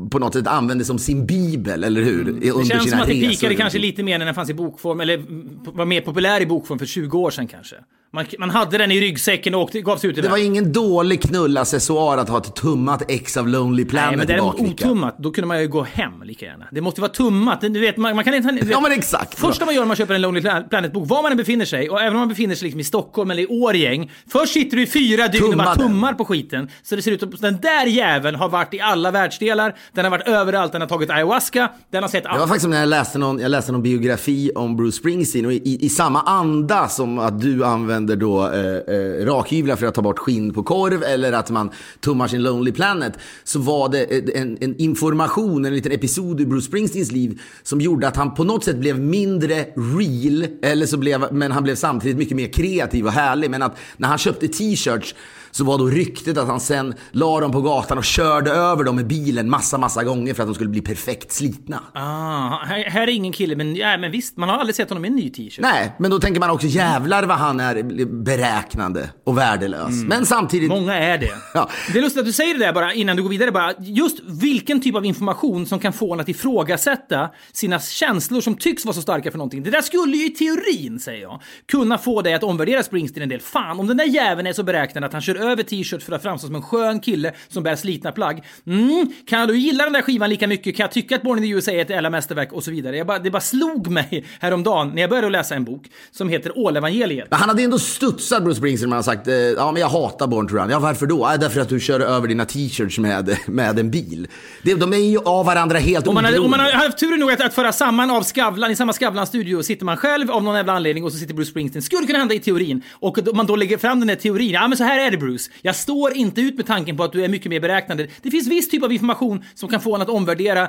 [0.10, 2.22] på något sätt använder som sin bibel, eller hur?
[2.22, 2.40] Mm.
[2.40, 5.26] Det känns som att det pikade kanske lite mer när den fanns i bokform, eller
[5.72, 7.76] var mer populär i bokform för 20 år sedan kanske.
[8.14, 10.74] Man, man hade den i ryggsäcken och åkte, gav sig ut i Det var ingen
[10.74, 14.90] dålig knullaccessoar att ha ett tummat ex av Lonely Planet Nej, men det är bakfickan.
[14.92, 16.68] otummat, då kunde man ju gå hem lika gärna.
[16.72, 17.62] Det måste vara tummat.
[17.62, 18.52] Du vet, man, man kan inte...
[18.52, 19.40] vet, Ja men exakt.
[19.40, 22.02] Första man gör när man köper en Lonely Planet-bok, var man än befinner sig, och
[22.02, 24.88] även om man befinner sig liksom i Stockholm eller i Årgäng, först sitter du i
[24.88, 26.70] fyra dygn och bara Tummar på skiten.
[26.84, 30.12] Så det ser ut som den där jäveln har varit i alla världsdelar, den har
[30.12, 32.42] varit överallt, den har tagit ayahuasca, den har sett Det var allt.
[32.50, 35.56] faktiskt som när jag läste någon, jag läste någon biografi om Bruce Springsteen och i,
[35.56, 39.96] i, i samma anda som att du använder använder då eh, eh, rakhyvlar för att
[39.96, 44.04] ta bort skinn på korv eller att man tummar sin Lonely Planet så var det
[44.04, 48.34] eh, en, en information, en liten episod ur Bruce Springsteens liv som gjorde att han
[48.34, 52.48] på något sätt blev mindre real, eller så blev, men han blev samtidigt mycket mer
[52.48, 53.50] kreativ och härlig.
[53.50, 55.16] Men att när han köpte t-shirts
[55.52, 58.96] så var då ryktet att han sen la dem på gatan och körde över dem
[58.96, 61.84] med bilen massa, massa gånger för att de skulle bli perfekt slitna.
[61.94, 65.06] Ah, här, här är ingen kille, men, ja, men visst, man har aldrig sett honom
[65.06, 65.60] i en ny t-shirt.
[65.62, 70.04] Nej, men då tänker man också jävlar vad han är beräknande och värdelös.
[70.04, 70.70] Men samtidigt...
[70.70, 71.30] Många är det.
[71.54, 71.70] Ja.
[71.94, 73.52] Det är lustigt att du säger det där bara innan du går vidare.
[73.52, 78.56] Bara, just vilken typ av information som kan få en att ifrågasätta sina känslor som
[78.56, 79.64] tycks vara så starka för någonting.
[79.64, 83.30] Det där skulle ju i teorin, säger jag, kunna få dig att omvärdera Springsteen en
[83.30, 83.42] del.
[83.42, 86.22] Fan, om den där jäveln är så beräknande att han kör över t-shirt för att
[86.22, 88.44] framstå som en skön kille som bär slitna plagg.
[88.68, 90.78] Mm, kan du gilla den där skivan lika mycket?
[90.78, 92.54] Kan jag tycka att Born in the USA är ett jävla mästerverk?
[92.54, 92.98] Och så vidare.
[92.98, 96.58] Jag bara, det bara slog mig häromdagen när jag började läsa en bok som heter
[96.58, 97.28] Ålevangeliet.
[97.30, 100.28] Men han hade ändå studsat Bruce Springsteen när han sagt eh, ja men jag hatar
[100.28, 100.70] Born to Run.
[100.70, 101.20] Ja varför då?
[101.32, 104.28] Ja, därför att du kör över dina t-shirts med, med en bil.
[104.64, 107.20] Det, de är ju av varandra helt Om man, hade, om man har haft turen
[107.20, 110.56] nog att, att föra samman av Skavlan, i samma Skavlan-studio sitter man själv av någon
[110.56, 111.82] jävla anledning och så sitter Bruce Springsteen.
[111.82, 112.84] Skulle kunna hända i teorin.
[112.92, 114.50] Och då, man då lägger fram den här teorin.
[114.50, 115.29] Ja men så här är det Bruce.
[115.62, 118.08] Jag står inte ut med tanken på att du är mycket mer beräknande.
[118.22, 120.68] Det finns viss typ av information som kan få en att omvärdera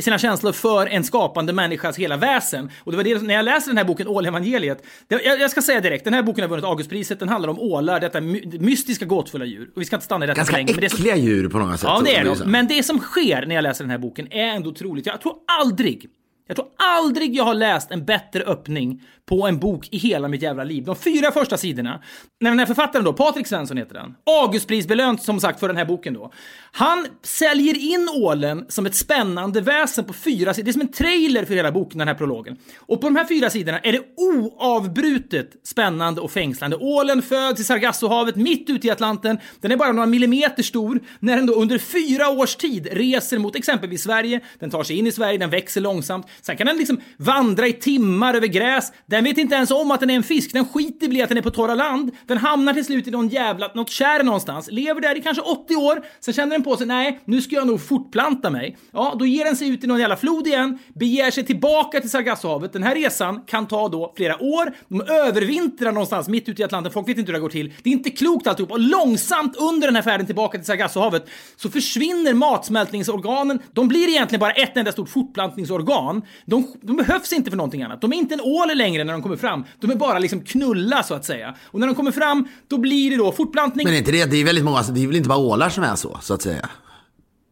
[0.00, 2.70] sina känslor för en skapande människas hela väsen.
[2.78, 4.84] Och det var det, när jag läste den här boken, Ålevangeliet.
[5.08, 7.18] Det, jag, jag ska säga direkt, den här boken har vunnit Augustpriset.
[7.18, 9.70] Den handlar om ålar, detta my, mystiska gåtfulla djur.
[9.74, 10.72] Och vi ska inte stanna i detta Ganska länge.
[10.72, 11.88] men det är så- äckliga djur på något sätt.
[11.88, 12.44] Ja, det är så.
[12.44, 12.50] de.
[12.50, 15.06] Men det som sker när jag läser den här boken är ändå otroligt.
[15.06, 16.06] Jag tror aldrig,
[16.46, 20.42] jag tror aldrig jag har läst en bättre öppning på en bok i hela mitt
[20.42, 20.84] jävla liv.
[20.84, 22.02] De fyra första sidorna,
[22.40, 25.84] när den här författaren då, Patrik Svensson heter den, Augustprisbelönt som sagt för den här
[25.84, 26.32] boken då.
[26.72, 30.64] Han säljer in ålen som ett spännande väsen på fyra sidor.
[30.64, 32.56] Det är som en trailer för hela boken, den här prologen.
[32.78, 36.76] Och på de här fyra sidorna är det oavbrutet spännande och fängslande.
[36.76, 39.38] Ålen föds i Sargassohavet mitt ute i Atlanten.
[39.60, 43.56] Den är bara några millimeter stor när den då under fyra års tid reser mot
[43.56, 44.40] exempelvis Sverige.
[44.58, 46.26] Den tar sig in i Sverige, den växer långsamt.
[46.42, 48.92] Sen kan den liksom vandra i timmar över gräs.
[49.06, 50.52] Den vet inte ens om att den är en fisk.
[50.52, 52.10] Den skiter i att den är på torra land.
[52.26, 54.68] Den hamnar till slut i någon jävla, något kärr någonstans.
[54.70, 56.02] Lever där i kanske 80 år.
[56.20, 58.78] Sen känner den på sig, nej, nu ska jag nog fortplanta mig.
[58.92, 62.10] Ja, då ger den sig ut i någon jävla flod igen, beger sig tillbaka till
[62.10, 62.72] Sargassohavet.
[62.72, 64.72] Den här resan kan ta då flera år.
[64.88, 66.92] De övervintrar någonstans mitt ute i Atlanten.
[66.92, 67.72] Folk vet inte hur det går till.
[67.82, 68.70] Det är inte klokt alltihop.
[68.70, 73.58] Och långsamt under den här färden tillbaka till Sargassohavet så försvinner matsmältningsorganen.
[73.72, 76.21] De blir egentligen bara ett enda stort fortplantningsorgan.
[76.44, 78.00] De, de behövs inte för någonting annat.
[78.00, 79.64] De är inte en ål längre när de kommer fram.
[79.80, 81.54] De är bara liksom knulla så att säga.
[81.64, 83.84] Och när de kommer fram, då blir det då fortplantning.
[83.84, 85.84] Men är inte det, det är väldigt många, det är väl inte bara ålar som
[85.84, 86.68] är så, så att säga.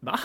[0.01, 0.21] Va?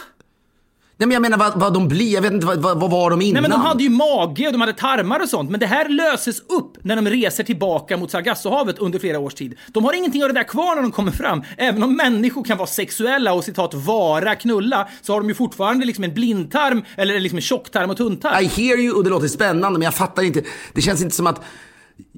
[0.97, 3.10] Nej men jag menar vad, vad de blir, jag vet inte, vad, vad, vad var
[3.10, 3.34] de innan?
[3.34, 5.51] Nej men de hade ju mage och de hade tarmar och sånt.
[5.51, 9.58] Men det här löses upp när de reser tillbaka mot Sargassohavet under flera års tid.
[9.67, 11.43] De har ingenting av det där kvar när de kommer fram.
[11.58, 15.86] Även om människor kan vara sexuella och citat vara knulla så har de ju fortfarande
[15.86, 18.43] liksom en blindtarm eller liksom en tjocktarm och tunntarm.
[18.43, 20.41] I hear you och det låter spännande men jag fattar inte.
[20.73, 21.41] Det känns inte som att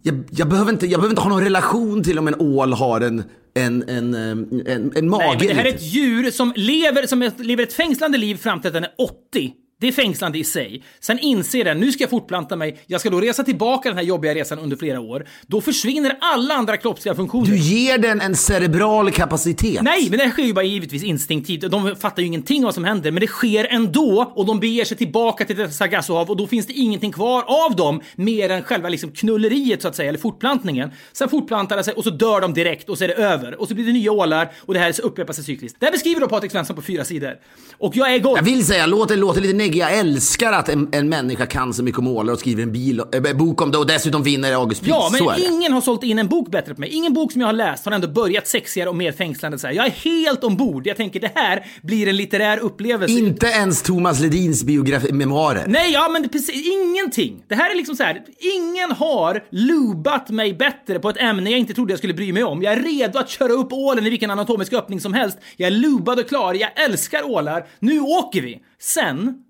[0.03, 3.01] jag, jag, behöver inte, jag behöver inte ha någon relation till om en ål har
[3.01, 5.25] en, en, en, en, en, mage.
[5.25, 8.61] Nej, men det här är ett djur som lever, som lever ett fängslande liv fram
[8.61, 9.53] till att den är 80.
[9.79, 10.83] Det är fängslande i sig.
[10.99, 14.05] Sen inser den, nu ska jag fortplanta mig, jag ska då resa tillbaka den här
[14.05, 15.25] jobbiga resan under flera år.
[15.47, 17.45] Då försvinner alla andra kroppsliga funktioner.
[17.45, 19.81] Du ger den en cerebral kapacitet.
[19.81, 21.71] Nej, men det här sker ju bara givetvis instinktivt.
[21.71, 24.97] De fattar ju ingenting vad som händer, men det sker ändå och de beger sig
[24.97, 28.89] tillbaka till detta Sargassohav och då finns det ingenting kvar av dem mer än själva
[28.89, 30.91] liksom knulleriet så att säga, eller fortplantningen.
[31.13, 33.67] Sen fortplantar det sig och så dör de direkt och så är det över och
[33.67, 35.79] så blir det nya ålar och det här upprepar sig cykliskt.
[35.79, 37.33] Det här beskriver då Patrik Svensson på fyra sidor.
[37.77, 38.35] Och jag är igång.
[38.35, 41.73] Jag vill säga, låt det låter lite tillägg, jag älskar att en, en människa kan
[41.73, 44.53] så mycket om ålar och skriver en bil, äh, bok om det och dessutom vinner
[44.53, 44.89] Augustpris.
[44.89, 46.89] Ja, men ingen har sålt in en bok bättre på mig.
[46.89, 49.59] Ingen bok som jag har läst har ändå börjat sexigare och mer fängslande.
[49.59, 49.73] Så här.
[49.73, 50.87] Jag är helt ombord.
[50.87, 53.19] Jag tänker det här blir en litterär upplevelse.
[53.19, 55.65] Inte ens Thomas Ledins biografi, memoarer.
[55.67, 57.43] Nej, ja men precis ingenting.
[57.47, 58.21] Det här är liksom så här.
[58.39, 62.43] Ingen har lubat mig bättre på ett ämne jag inte trodde jag skulle bry mig
[62.43, 62.63] om.
[62.63, 65.37] Jag är redo att köra upp ålen i vilken anatomisk öppning som helst.
[65.57, 66.53] Jag är lubad och klar.
[66.53, 67.67] Jag älskar ålar.
[67.79, 68.59] Nu åker vi.
[68.79, 69.43] Sen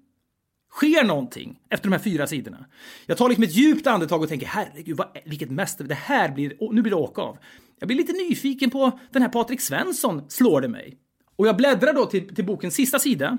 [0.78, 2.66] sker någonting efter de här fyra sidorna.
[3.06, 6.74] Jag tar liksom ett djupt andetag och tänker herregud, vad, vilket mäster, det här blir,
[6.74, 7.38] nu blir det åka av.
[7.80, 10.98] Jag blir lite nyfiken på den här Patrik Svensson, slår det mig.
[11.36, 13.38] Och jag bläddrar då till, till bokens sista sida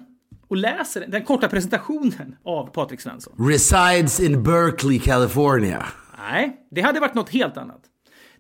[0.48, 3.48] och läser den korta presentationen av Patrik Svensson.
[3.48, 5.86] Resides in Berkeley, California.
[6.18, 7.80] Nej, det hade varit något helt annat.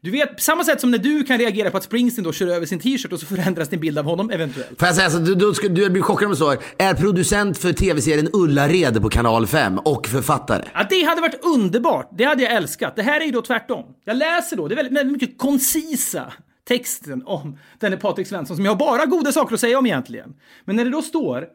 [0.08, 2.46] Du vet, på samma sätt som när du kan reagera på att Springsteen då kör
[2.46, 4.78] över sin t-shirt och så förändras din bild av honom eventuellt.
[4.78, 7.72] Får jag säga så, du, du, du blir chockad om jag står är producent för
[7.72, 10.64] tv-serien Ullared på kanal 5 och författare.
[10.74, 12.10] Ja, det hade varit underbart.
[12.18, 12.96] Det hade jag älskat.
[12.96, 13.84] Det här är ju då tvärtom.
[14.04, 16.32] Jag läser då, det är väldigt, väldigt mycket koncisa
[16.68, 20.34] texten om denne Patrik Svensson som jag har bara goda saker att säga om egentligen.
[20.64, 21.46] Men när det då står,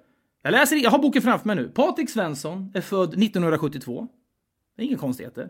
[0.44, 1.72] jag läser, jag har boken framför mig nu.
[1.76, 4.08] Patrik Svensson är född 1972.
[4.78, 5.50] Det är inga konstigheter.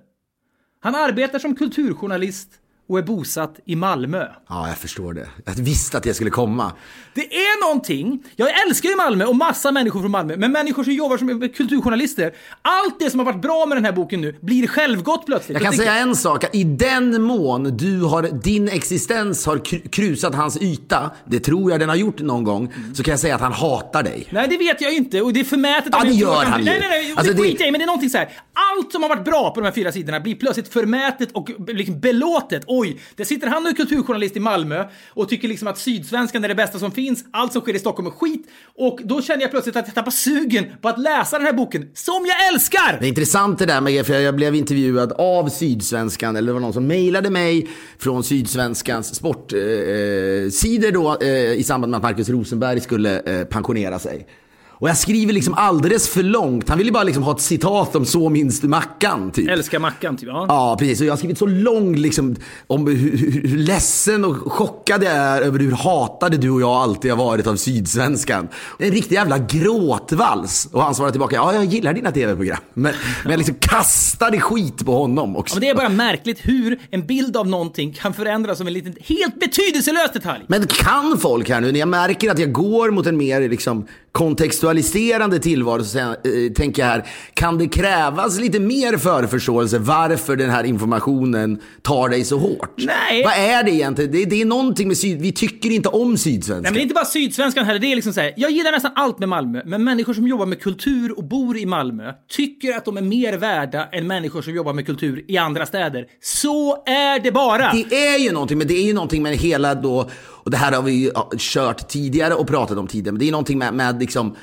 [0.80, 4.26] Han arbetar som kulturjournalist och är bosatt i Malmö.
[4.50, 5.28] Ja, jag förstår det.
[5.46, 6.72] Jag visste att det skulle komma.
[7.16, 8.24] Det är någonting.
[8.36, 12.34] Jag älskar ju Malmö och massa människor från Malmö, men människor som jobbar som kulturjournalister.
[12.62, 15.54] Allt det som har varit bra med den här boken nu blir självgott plötsligt.
[15.56, 19.90] Jag kan det- säga en sak, i den mån du har, din existens har kru-
[19.90, 23.36] krusat hans yta, det tror jag den har gjort någon gång, så kan jag säga
[23.36, 24.28] att han hatar dig.
[24.32, 26.66] Nej, det vet jag inte och det är förmätet Ja, det gör han ju.
[26.66, 28.30] Nej, nej, nej, Alltså, det- skiter jag i, men det är någonting så här.
[28.78, 32.00] Allt som har varit bra på de här fyra sidorna blir plötsligt förmätet och liksom
[32.00, 32.64] belåtet.
[32.80, 36.48] Oj, där sitter han och är kulturjournalist i Malmö och tycker liksom att Sydsvenskan är
[36.48, 37.26] det bästa som finns.
[37.32, 38.48] Allt som sker i Stockholm är skit.
[38.78, 41.90] Och då känner jag plötsligt att jag tappar sugen på att läsa den här boken,
[41.94, 42.98] som jag älskar!
[43.00, 46.60] Det är intressant det där med, för jag blev intervjuad av Sydsvenskan, eller det var
[46.60, 52.30] någon som mejlade mig från Sydsvenskans sportsidor eh, då eh, i samband med att Marcus
[52.30, 54.28] Rosenberg skulle eh, pensionera sig.
[54.84, 56.70] Och jag skriver liksom alldeles för långt.
[56.70, 59.32] Han ville bara liksom ha ett citat om så minns du Mackan.
[59.32, 59.50] Typ.
[59.50, 60.30] Älskar Mackan, typ.
[60.30, 60.46] Ja.
[60.48, 61.02] Ja, precis.
[61.02, 62.36] Och jag har skrivit så långt liksom,
[62.68, 66.70] om hur, hur, hur ledsen och chockad jag är över hur hatade du och jag
[66.70, 68.48] alltid har varit av Sydsvenskan.
[68.80, 70.70] En riktig jävla gråtvals.
[70.72, 72.60] Och han svarade tillbaka, ja jag gillar dina tv-program.
[72.74, 72.94] Men,
[73.24, 75.56] men jag liksom kastade skit på honom också.
[75.56, 78.96] Men det är bara märkligt hur en bild av någonting kan förändras av en liten,
[79.00, 80.44] helt betydelselös detalj.
[80.48, 83.88] Men kan folk här nu, när jag märker att jag går mot en mer liksom,
[84.74, 86.16] kontextualiserande tillvaro, så eh,
[86.56, 92.24] tänker jag här, kan det krävas lite mer förförståelse varför den här informationen tar dig
[92.24, 92.74] så hårt?
[92.78, 93.24] Nej.
[93.24, 94.12] Vad är det egentligen?
[94.12, 95.22] Det, det är någonting med syd...
[95.22, 96.64] Vi tycker inte om Sydsvenskan.
[96.64, 97.80] Nej, men det är inte bara Sydsvenskan heller.
[97.80, 100.46] Det är liksom så här, jag gillar nästan allt med Malmö, men människor som jobbar
[100.46, 104.54] med kultur och bor i Malmö tycker att de är mer värda än människor som
[104.54, 106.06] jobbar med kultur i andra städer.
[106.22, 107.72] Så är det bara!
[107.72, 110.10] Det är ju någonting, men det är ju någonting med hela då,
[110.44, 113.32] och det här har vi ju kört tidigare och pratat om tidigare, men det är
[113.32, 114.36] någonting med, med liksom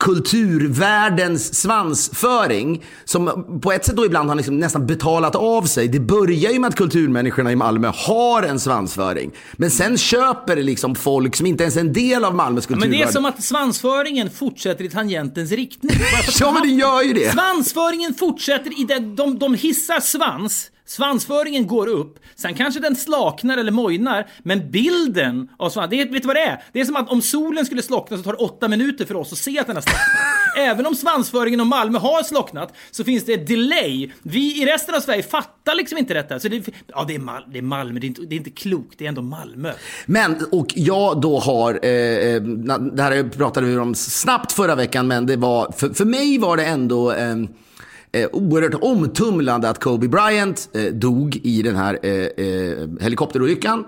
[0.00, 5.88] kulturvärldens svansföring som på ett sätt då ibland har liksom nästan betalat av sig.
[5.88, 9.30] Det börjar ju med att kulturmänniskorna i Malmö har en svansföring.
[9.52, 12.78] Men sen köper det liksom folk som inte ens är en del av Malmös Men
[12.78, 13.06] kulturvärld.
[13.06, 15.96] det är som att svansföringen fortsätter i tangentens riktning.
[16.40, 17.32] Ja, men det gör ju det.
[17.32, 23.58] Svansföringen fortsätter i den, de, de hissar svans, svansföringen går upp, sen kanske den slaknar
[23.58, 26.62] eller mojnar, men bilden av svans, det, är- vet du vad det är?
[26.72, 29.32] Det är som att om solen skulle slockna så tar det åtta minuter för oss
[29.32, 30.00] att se att den har slocknat.
[30.58, 34.10] Även om svansföringen om Malmö har slocknat så finns det ett delay.
[34.22, 36.40] Vi i resten av Sverige fattar liksom inte detta.
[36.40, 38.50] Så det, ja, det är, Mal, det är Malmö, det är, inte, det är inte
[38.50, 39.72] klokt, det är ändå Malmö.
[40.06, 42.42] Men, och jag då har, eh, eh,
[42.92, 46.56] det här pratade vi om snabbt förra veckan, men det var, för, för mig var
[46.56, 47.36] det ändå eh,
[48.12, 53.84] eh, oerhört omtumlande att Kobe Bryant eh, dog i den här eh, eh, helikopterolyckan.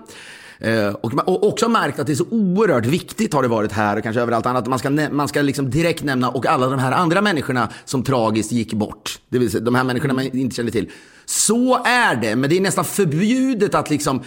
[0.59, 3.97] Eh, och, och också märkt att det är så oerhört viktigt har det varit här
[3.97, 4.67] och kanske överallt annat.
[4.67, 8.51] Man ska, man ska liksom direkt nämna och alla de här andra människorna som tragiskt
[8.51, 9.19] gick bort.
[9.29, 10.91] Det vill säga de här människorna man inte känner till.
[11.25, 14.21] Så är det, men det är nästan förbjudet att liksom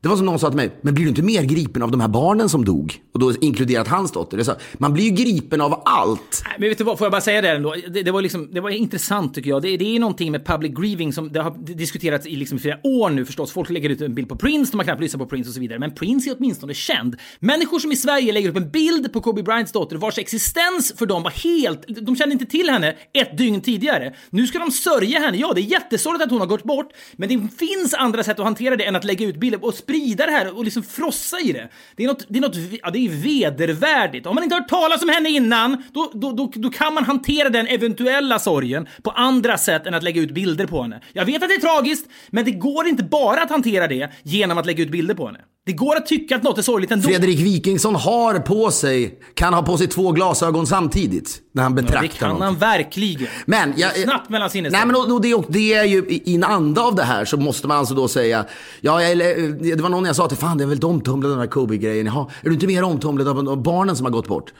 [0.00, 2.00] det var som någon sa till mig, men blir du inte mer gripen av de
[2.00, 3.00] här barnen som dog?
[3.12, 4.42] Och då inkluderat hans dotter.
[4.42, 6.44] Sa, man blir ju gripen av allt.
[6.58, 7.74] Men vet du vad, får jag bara säga det ändå?
[7.88, 9.62] Det, det, var, liksom, det var intressant tycker jag.
[9.62, 13.10] Det, det är någonting med public grieving som det har diskuterats i liksom flera år
[13.10, 13.52] nu förstås.
[13.52, 15.60] Folk lägger ut en bild på Prince, de har knappt lyssnat på Prince och så
[15.60, 15.78] vidare.
[15.78, 17.16] Men Prince är åtminstone känd.
[17.40, 21.06] Människor som i Sverige lägger upp en bild på Kobe Bryants dotter vars existens för
[21.06, 21.84] dem var helt...
[21.88, 24.14] De kände inte till henne ett dygn tidigare.
[24.30, 25.36] Nu ska de sörja henne.
[25.36, 28.44] Ja, det är jättesorgligt att hon har gått bort, men det finns andra sätt att
[28.44, 29.64] hantera det än att lägga ut bilder.
[29.64, 31.68] Och sprida det här och liksom frossa i det.
[31.96, 34.26] Det är något, det är något ja, det är vedervärdigt.
[34.26, 37.04] Om man inte har hört talas om henne innan, då, då, då, då kan man
[37.04, 41.00] hantera den eventuella sorgen på andra sätt än att lägga ut bilder på henne.
[41.12, 44.58] Jag vet att det är tragiskt, men det går inte bara att hantera det genom
[44.58, 45.40] att lägga ut bilder på henne.
[45.66, 47.08] Det går att tycka att något är sorgligt ändå.
[47.08, 52.02] Fredrik Wikingsson har på sig, kan ha på sig två glasögon samtidigt när han betraktar
[52.02, 52.40] Ja, det kan något.
[52.42, 53.26] han verkligen.
[53.46, 55.02] Men, jag, Snabbt mellan Nej, sinnesstämningar.
[55.02, 57.68] men och, det, och det är ju i en anda av det här så måste
[57.68, 58.44] man alltså då säga,
[58.80, 61.46] ja, eller, det var någon jag sa till, fan det är väl omtumlad den här
[61.46, 62.06] Kobe-grejen.
[62.06, 64.52] Jaha, är du inte mer omtumlad av barnen som har gått bort?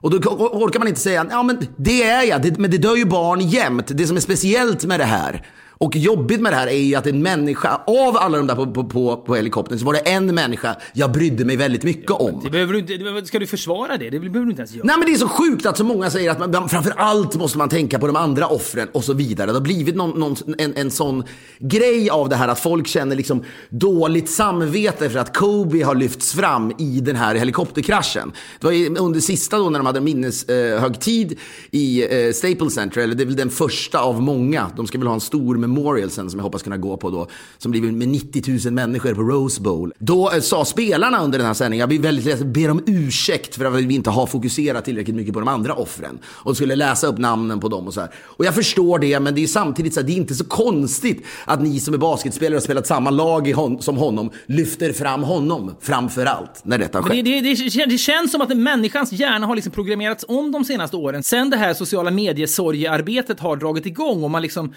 [0.00, 2.96] Och då orkar man inte säga, ja men det är jag, det, men det dör
[2.96, 3.86] ju barn jämt.
[3.86, 5.46] Det som är speciellt med det här
[5.84, 8.66] och jobbigt med det här är ju att en människa, av alla de där på,
[8.66, 12.40] på, på, på helikoptern, så var det en människa jag brydde mig väldigt mycket om.
[12.44, 14.10] Det behöver du inte, ska du försvara det?
[14.10, 14.86] Det behöver du inte ens göra.
[14.86, 17.58] Nej men det är så sjukt att så många säger att man, framför allt måste
[17.58, 19.46] man tänka på de andra offren och så vidare.
[19.46, 21.24] Det har blivit någon, någon, en, en sån
[21.58, 26.32] grej av det här att folk känner liksom dåligt samvete för att Kobe har lyfts
[26.32, 28.32] fram i den här helikopterkraschen.
[28.60, 31.38] Det var under sista då när de hade minneshögtid
[31.70, 34.70] i eh, Staples Center, eller det är väl den första av många.
[34.76, 37.26] De ska väl ha en stor memorial sen som jag hoppas kunna gå på då.
[37.58, 39.92] Som blir med 90 000 människor på Rose Bowl.
[39.98, 43.54] Då eh, sa spelarna under den här sändningen, jag blir väldigt ledsen, ber om ursäkt
[43.54, 46.18] för att vi inte har fokuserat tillräckligt mycket på de andra offren.
[46.24, 48.10] Och skulle läsa upp namnen på dem och så här.
[48.24, 51.26] Och jag förstår det, men det är samtidigt så här, det är inte så konstigt
[51.44, 55.74] att ni som är basketspelare och spelat samma lag hon, som honom lyfter fram honom
[55.80, 57.24] framför allt när detta skett.
[57.24, 60.96] det, det, det, det känns som att människans hjärna har liksom programmerats om de senaste
[60.96, 61.22] åren.
[61.22, 64.74] Sen det här sociala mediesorgearbetet har dragit igång och man liksom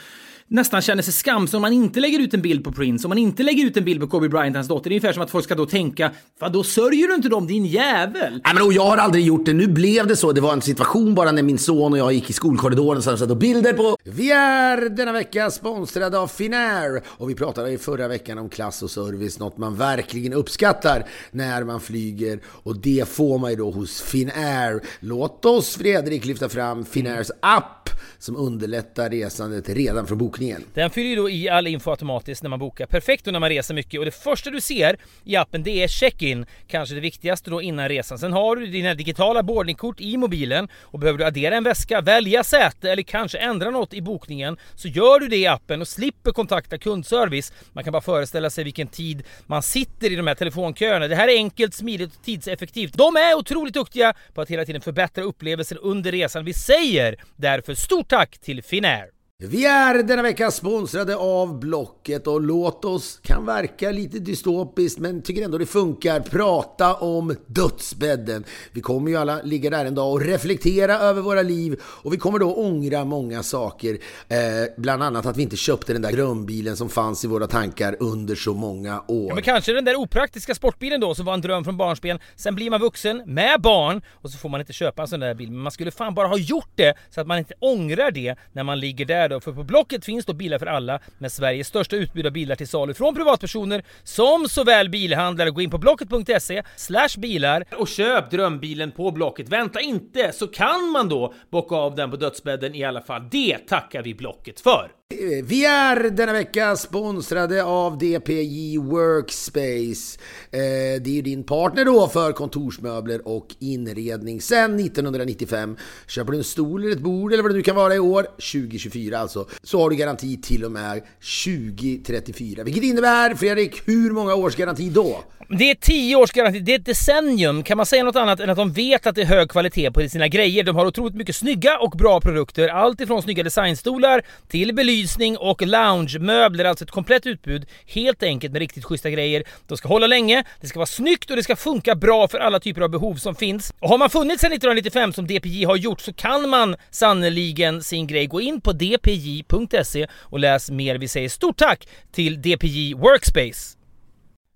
[0.47, 3.17] nästan känner sig skamsen om man inte lägger ut en bild på Prince, om man
[3.17, 4.89] inte lägger ut en bild på Kobe Bryant, hans dotter.
[4.89, 6.11] Det är ungefär som att folk ska då tänka,
[6.51, 8.41] då sörjer du inte dem, din jävel?
[8.45, 9.53] Nej, men och jag har aldrig gjort det.
[9.53, 10.31] Nu blev det så.
[10.31, 13.21] Det var en situation bara när min son och jag gick i skolkorridoren och satt
[13.21, 13.97] och bilder på.
[14.03, 18.83] Vi är denna vecka sponsrade av Finnair och vi pratade i förra veckan om klass
[18.83, 23.71] och service, något man verkligen uppskattar när man flyger och det får man ju då
[23.71, 24.81] hos Finnair.
[24.99, 30.32] Låt oss Fredrik lyfta fram Finnairs app som underlättar resandet redan från bokningen.
[30.73, 32.85] Den fyller ju då i all info automatiskt när man bokar.
[32.85, 35.87] Perfekt då när man reser mycket och det första du ser i appen det är
[35.87, 36.45] check-in.
[36.67, 38.19] Kanske det viktigaste då innan resan.
[38.19, 42.43] Sen har du dina digitala boardingkort i mobilen och behöver du addera en väska, välja
[42.43, 46.31] säte eller kanske ändra något i bokningen så gör du det i appen och slipper
[46.31, 47.53] kontakta kundservice.
[47.73, 51.07] Man kan bara föreställa sig vilken tid man sitter i de här telefonköerna.
[51.07, 52.93] Det här är enkelt, smidigt och tidseffektivt.
[52.93, 56.45] De är otroligt duktiga på att hela tiden förbättra upplevelsen under resan.
[56.45, 59.22] Vi säger därför stort tack till Finnair!
[59.45, 65.21] Vi är denna vecka sponsrade av Blocket och låt oss, kan verka lite dystopiskt men
[65.21, 68.43] tycker ändå det funkar, prata om dödsbädden.
[68.71, 72.17] Vi kommer ju alla ligga där en dag och reflektera över våra liv och vi
[72.17, 73.97] kommer då ångra många saker.
[74.27, 74.37] Eh,
[74.77, 78.35] bland annat att vi inte köpte den där drömbilen som fanns i våra tankar under
[78.35, 79.27] så många år.
[79.29, 82.19] Ja, men kanske den där opraktiska sportbilen då som var en dröm från barnsben.
[82.35, 85.33] Sen blir man vuxen med barn och så får man inte köpa en sån där
[85.33, 85.51] bil.
[85.51, 88.63] Men man skulle fan bara ha gjort det så att man inte ångrar det när
[88.63, 89.39] man ligger där då.
[89.39, 92.67] För på Blocket finns då bilar för alla med Sveriges största utbud av bilar till
[92.67, 95.49] salu från privatpersoner som såväl bilhandlare.
[95.49, 99.49] Gå in på blocket.se slash bilar och köp drömbilen på Blocket.
[99.49, 103.29] Vänta inte så kan man då bocka av den på dödsbädden i alla fall.
[103.31, 104.91] Det tackar vi Blocket för.
[105.19, 110.19] Eh, vi är denna vecka sponsrade av DPJ Workspace.
[110.51, 115.77] Eh, det är ju din partner då för kontorsmöbler och inredning sedan 1995.
[116.07, 118.23] Köper du en stol eller ett bord eller vad det nu kan vara i år,
[118.23, 121.01] 2024 alltså, så har du garanti till och med
[121.45, 122.63] 2034.
[122.63, 125.23] Vilket innebär, Fredrik, hur många års garanti då?
[125.49, 127.63] Det är 10 års garanti, det är ett decennium.
[127.63, 130.09] Kan man säga något annat än att de vet att det är hög kvalitet på
[130.09, 130.63] sina grejer?
[130.63, 132.67] De har otroligt mycket snygga och bra produkter.
[132.67, 135.02] Allt ifrån snygga designstolar till belysning
[135.37, 136.65] och loungemöbler.
[136.65, 137.65] Alltså ett komplett utbud.
[137.85, 139.43] Helt enkelt med riktigt schyssta grejer.
[139.67, 142.59] De ska hålla länge, det ska vara snyggt och det ska funka bra för alla
[142.59, 143.73] typer av behov som finns.
[143.79, 148.07] Och har man funnits sedan 1995 som DPJ har gjort så kan man sannoliken sin
[148.07, 148.27] grej.
[148.27, 150.95] Gå in på dpj.se och läs mer.
[150.95, 153.82] Vi säger stort tack till DPJ Workspace.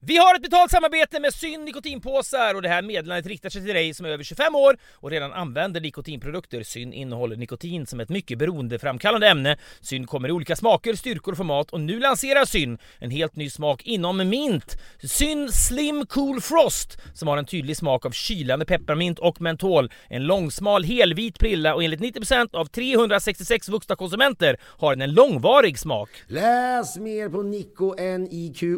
[0.07, 3.73] Vi har ett betalt samarbete med Syn nikotinpåsar och det här meddelandet riktar sig till
[3.73, 6.63] dig som är över 25 år och redan använder nikotinprodukter.
[6.63, 9.57] Syn innehåller nikotin som ett mycket beroendeframkallande ämne.
[9.81, 13.49] Syn kommer i olika smaker, styrkor och format och nu lanserar Syn en helt ny
[13.49, 14.77] smak inom mint.
[15.03, 19.91] Syn Slim Cool Frost som har en tydlig smak av kylande pepparmint och mentol.
[20.09, 25.79] En långsmal helvit prilla och enligt 90% av 366 vuxna konsumenter har den en långvarig
[25.79, 26.09] smak.
[26.27, 28.77] Läs mer på nico.nico.com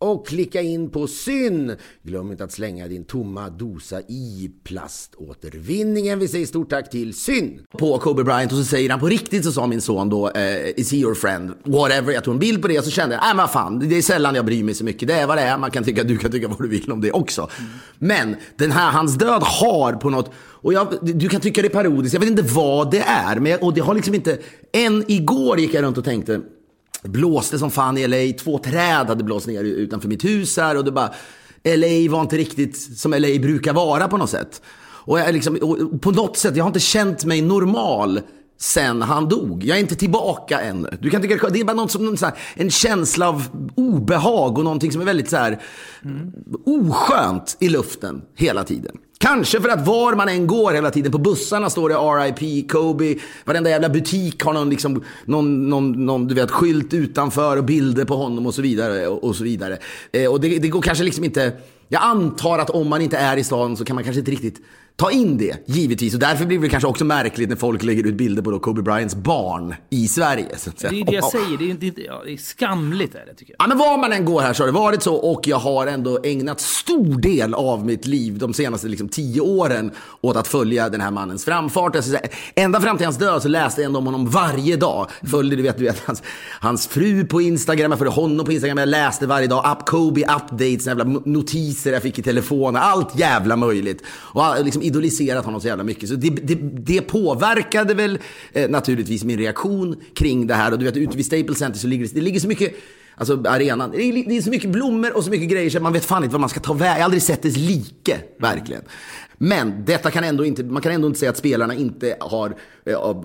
[0.00, 1.76] och klicka in på syn.
[2.02, 6.18] Glöm inte att slänga din tomma dosa i plaståtervinningen.
[6.18, 9.44] Vi säger stort tack till syn på Kobe Bryant och så säger han på riktigt
[9.44, 11.52] så sa min son då eh, is he your friend?
[11.64, 12.12] Whatever.
[12.12, 14.02] Jag tog en bild på det och så kände jag, nej men fan, det är
[14.02, 15.08] sällan jag bryr mig så mycket.
[15.08, 15.58] Det är vad det är.
[15.58, 17.48] Man kan tycka, du kan tycka vad du vill om det också.
[17.98, 21.70] Men den här, hans död har på något och jag, du kan tycka det är
[21.70, 23.36] parodiskt, jag vet inte vad det är.
[23.40, 24.38] Men, och det har liksom inte...
[24.72, 26.40] Än igår gick jag runt och tänkte,
[27.06, 30.76] det blåste som fan i LA, två träd hade blåst ner utanför mitt hus här
[30.76, 31.10] och det bara...
[31.64, 34.62] LA var inte riktigt som LA brukar vara på något sätt.
[34.78, 38.20] Och, jag liksom, och på något sätt, jag har inte känt mig normal
[38.58, 39.64] sen han dog.
[39.64, 40.98] Jag är inte tillbaka ännu.
[41.00, 44.64] Du kan tycka det är bara något som, så här, en känsla av obehag och
[44.64, 45.62] någonting som är väldigt så här,
[46.04, 46.32] mm.
[46.66, 48.96] oskönt i luften hela tiden.
[49.18, 53.14] Kanske för att var man än går hela tiden, på bussarna står det RIP, Kobe,
[53.44, 58.04] varenda jävla butik har någon, liksom, någon, någon, någon du vet, skylt utanför och bilder
[58.04, 59.08] på honom och så vidare.
[59.08, 59.78] Och, och så vidare.
[60.12, 61.52] Eh, och det, det går kanske liksom inte,
[61.88, 64.60] jag antar att om man inte är i stan så kan man kanske inte riktigt
[64.96, 66.14] ta in det, givetvis.
[66.14, 68.82] Och därför blir det kanske också märkligt när folk lägger ut bilder på då Kobe
[68.82, 70.58] Bryants barn i Sverige.
[70.58, 70.90] Så att säga.
[70.90, 73.54] Det är det jag säger, det är, det, ja, det är skamligt är det tycker
[73.58, 73.64] jag.
[73.64, 75.86] Ja, men var man än går här så har det varit så och jag har
[75.86, 79.90] ändå ägnat stor del av mitt liv de senaste liksom, tio åren
[80.20, 81.96] åt att följa den här mannens framfart.
[81.96, 82.16] Alltså,
[82.54, 85.10] ända fram till hans död så läste jag ändå om honom varje dag.
[85.30, 86.22] Följde du vet, du vet hans,
[86.60, 89.76] hans fru på Instagram, jag följde honom på Instagram, jag läste varje dag.
[89.78, 94.02] Up Kobe updates, jävla notiser jag fick i telefonen, allt jävla möjligt.
[94.08, 96.08] Och liksom, idoliserat honom så jävla mycket.
[96.08, 98.18] Så det, det, det påverkade väl
[98.52, 100.72] eh, naturligtvis min reaktion kring det här.
[100.72, 102.74] Och du vet, ute vid Staples Center så ligger det, det ligger så mycket
[103.18, 103.90] Alltså arenan.
[103.90, 106.24] Det är, det är, så mycket blommor och så mycket grejer så man vet fan
[106.24, 106.92] inte vad man ska ta vägen.
[106.92, 108.82] Jag har aldrig sett dess like, verkligen.
[109.38, 113.22] Men detta kan ändå inte, man kan ändå inte säga att spelarna inte har eh,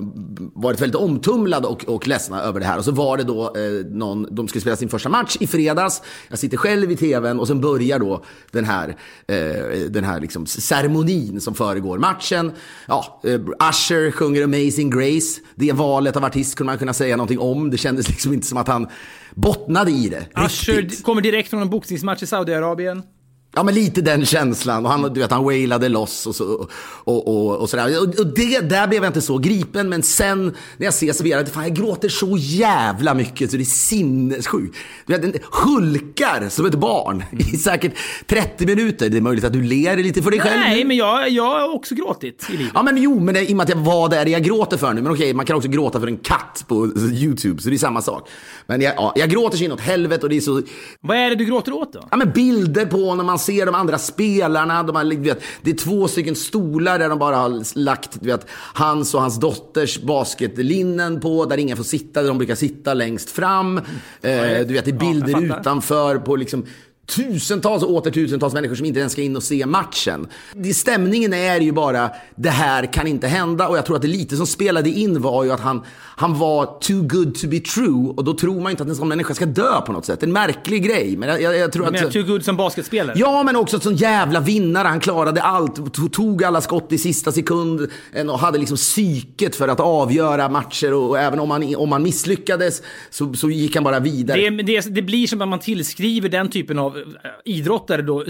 [0.53, 2.77] varit väldigt omtumlade och, och ledsna över det här.
[2.77, 6.01] Och så var det då eh, någon, de skulle spela sin första match i fredags.
[6.29, 8.95] Jag sitter själv i tvn och sen börjar då den här,
[9.27, 9.35] eh,
[9.89, 12.51] den här liksom ceremonin som föregår matchen.
[12.87, 13.39] Ja, eh,
[13.69, 15.41] Usher sjunger Amazing Grace.
[15.55, 17.69] Det valet av artist kunde man kunna säga någonting om.
[17.69, 18.87] Det kändes liksom inte som att han
[19.35, 20.41] bottnade i det.
[20.45, 21.03] Usher riktigt.
[21.03, 23.03] kommer direkt från en boxningsmatch i Saudiarabien.
[23.53, 24.85] Ja, men lite den känslan.
[24.85, 26.67] Och han, du vet, han wailade loss och, så,
[27.03, 28.01] och, och, och sådär.
[28.01, 29.89] Och, det, där blev jag inte så gripen.
[29.89, 30.45] Men sen
[30.77, 34.77] när jag ser serverat, fan jag gråter så jävla mycket så det är sinnessjukt.
[35.05, 35.33] Du vet, den
[35.65, 37.93] hulkar som ett barn i säkert
[38.25, 39.09] 30 minuter.
[39.09, 40.59] Det är möjligt att du ler lite för dig själv.
[40.59, 42.71] Nej, men jag, jag har också gråtit i livet.
[42.75, 44.93] Ja, men jo, men det, i och med att jag var där jag gråter för
[44.93, 45.01] nu.
[45.01, 48.01] Men okej, man kan också gråta för en katt på YouTube, så det är samma
[48.01, 48.29] sak.
[48.65, 50.61] Men jag, ja, jag gråter så inåt helvete och det är så...
[51.01, 52.07] Vad är det du gråter åt då?
[52.11, 54.83] Ja, men bilder på när man ser de andra spelarna.
[54.83, 59.13] De har, vet, det är två stycken stolar där de bara har lagt vet, hans
[59.13, 61.45] och hans dotters basketlinnen på.
[61.45, 63.77] Där ingen får sitta, där de brukar sitta längst fram.
[63.77, 66.65] Eh, du vet, det är bilder ja, utanför på liksom
[67.15, 70.27] tusentals och åter tusentals människor som inte ens ska in och se matchen.
[70.73, 73.67] Stämningen är ju bara, det här kan inte hända.
[73.67, 75.81] Och jag tror att det lite som spelade in var ju att han,
[76.21, 78.13] han var too good to be true.
[78.17, 80.23] Och då tror man inte att en sån människa ska dö på något sätt.
[80.23, 81.17] En märklig grej.
[81.17, 83.15] Men jag, jag, jag tror du menar too good som basketspelare?
[83.19, 84.87] Ja, men också som jävla vinnare.
[84.87, 85.93] Han klarade allt.
[86.13, 87.87] Tog alla skott i sista sekund.
[88.29, 90.93] Och hade liksom psyket för att avgöra matcher.
[90.93, 94.49] Och, och även om han, om han misslyckades så, så gick han bara vidare.
[94.49, 97.03] Det, det, det blir som att man tillskriver den typen av
[97.45, 98.25] idrottare då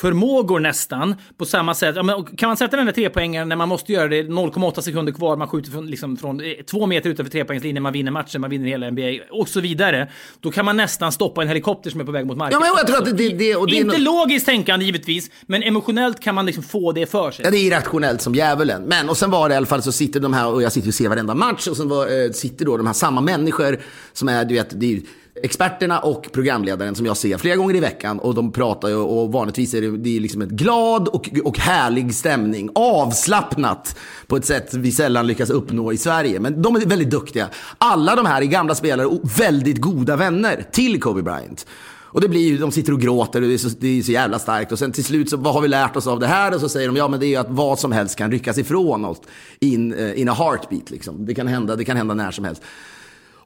[0.00, 1.14] superhjälteförmågor nästan.
[1.36, 1.96] På samma sätt.
[1.96, 5.36] Ja, kan man sätta den där trepoängaren när man måste göra det 0,8 sekunder kvar,
[5.36, 8.68] man skjuter från, liksom, från eh, två meter utanför trepoängslinjen, man vinner matchen, man vinner
[8.68, 10.08] hela NBA och så vidare.
[10.40, 12.60] Då kan man nästan stoppa en helikopter som är på väg mot marken.
[12.60, 15.62] Ja, men jag tror att det, det, och det Inte no logiskt tänkande givetvis, men
[15.62, 17.44] emotionellt kan man liksom få det för sig.
[17.44, 18.82] Ja, det är irrationellt som djävulen.
[18.82, 20.88] Men och sen var det i alla fall så sitter de här och jag sitter
[20.88, 23.80] och ser varenda match och sen var, äh, sitter då de här samma människor
[24.12, 25.00] som är, du vet, det är
[25.42, 28.18] experterna och programledaren som jag ser flera gånger i veckan.
[28.18, 31.58] Och de pratar ju och vanligtvis är det, det är liksom ett glad och, och
[31.58, 32.70] härlig stämning.
[32.74, 36.40] Avslappnat på ett sätt vi sällan lyckas uppnå i Sverige.
[36.40, 37.48] Men de är väldigt duktiga.
[37.78, 41.66] Alla de här är gamla spelare och väldigt goda vänner till Kobe Bryant.
[42.12, 44.12] Och det blir ju, de sitter och gråter och det är, så, det är så
[44.12, 44.72] jävla starkt.
[44.72, 46.54] Och sen till slut så, vad har vi lärt oss av det här?
[46.54, 48.58] Och så säger de, ja men det är ju att vad som helst kan ryckas
[48.58, 49.20] ifrån oss
[49.60, 51.26] in, eh, in a heartbeat liksom.
[51.26, 52.62] Det kan hända, det kan hända när som helst.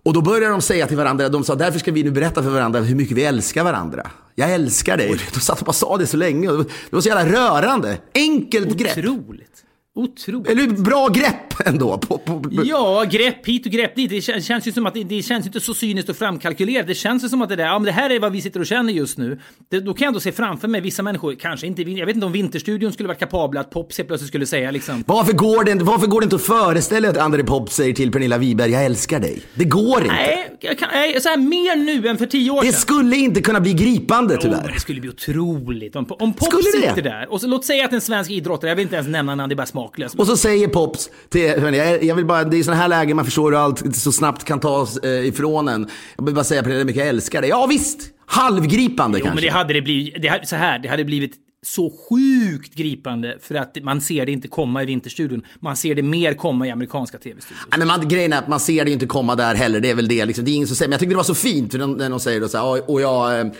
[0.04, 2.50] Och då började de säga till varandra, de sa därför ska vi nu berätta för
[2.50, 4.10] varandra hur mycket vi älskar varandra.
[4.34, 5.16] Jag älskar dig.
[5.34, 6.48] De satt och bara sa det så länge.
[6.50, 7.98] Det var så jävla rörande.
[8.14, 8.94] Enkelt Otroligt.
[8.94, 9.63] grepp.
[9.96, 10.50] Otroligt.
[10.50, 11.98] Eller bra grepp ändå.
[11.98, 12.50] På, på, på.
[12.64, 14.10] Ja, grepp hit och grepp dit.
[14.10, 16.86] Det känns, känns ju som att det, det, känns inte så cyniskt och framkalkylerat.
[16.86, 18.60] Det känns ju som att det där, ja men det här är vad vi sitter
[18.60, 19.40] och känner just nu.
[19.70, 22.26] Det, då kan jag ändå se framför mig vissa människor, kanske inte, jag vet inte
[22.26, 25.04] om Vinterstudion skulle vara kapabla att Pops plötsligt skulle säga liksom.
[25.06, 28.12] Varför går det inte, varför går det inte att föreställa att André Pop säger till
[28.12, 29.42] Pernilla Wiberg, jag älskar dig?
[29.54, 30.14] Det går inte.
[30.14, 32.80] Nej, jag kan, nej, så här, mer nu än för tio år Det sedan.
[32.80, 34.70] skulle inte kunna bli gripande Oh, tyvärr.
[34.74, 36.88] det skulle bli otroligt om, om Pop Skulle det?
[36.88, 39.34] sitter där och så, låt säga att en svensk idrottare, jag vill inte ens nämna
[39.34, 40.14] namn, det är bara smaklöst.
[40.14, 42.88] Och så säger Pops till, hörni, jag, jag vill bara, det är i sådana här
[42.88, 45.88] lägen man förstår hur allt så snabbt kan tas eh, ifrån en.
[46.16, 47.48] Jag vill bara säga det, hur mycket jag älskar det.
[47.48, 49.46] Ja visst, halvgripande Jo, men kanske.
[49.46, 51.32] det hade det blivit, det, så här, det hade blivit
[51.66, 55.42] så sjukt gripande för att man ser det inte komma i Vinterstudion.
[55.60, 57.60] Man ser det mer komma i amerikanska tv-studior.
[57.70, 59.80] Nej, men man, grejen är att man ser det inte komma där heller.
[59.80, 60.24] Det är väl det.
[60.24, 60.44] Liksom.
[60.44, 60.88] Det är ingen som säger.
[60.88, 63.00] Men jag tyckte det var så fint när de säger då så här, "Ja, och
[63.00, 63.50] jag...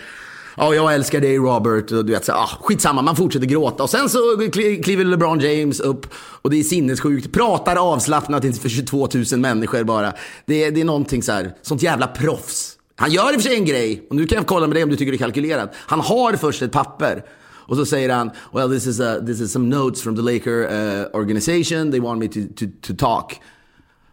[0.57, 1.91] Ja, jag älskar dig Robert.
[1.91, 3.83] Och du vet, så, ah, skitsamma, man fortsätter gråta.
[3.83, 7.31] Och sen så kli- kliver LeBron James upp och det är sinnessjukt.
[7.33, 10.13] Pratar avslappnat inför 22 000 människor bara.
[10.45, 12.71] Det, är- det är någonting så här, sånt jävla proffs.
[12.95, 14.83] Han gör i och för sig en grej, och nu kan jag kolla med dig
[14.83, 15.73] om du tycker det är kalkylerat.
[15.75, 17.23] Han har först ett papper.
[17.67, 20.59] Och så säger han, well this is, a, this is some notes from the Laker
[20.61, 21.91] uh, organization.
[21.91, 23.33] They want me to, to, to talk.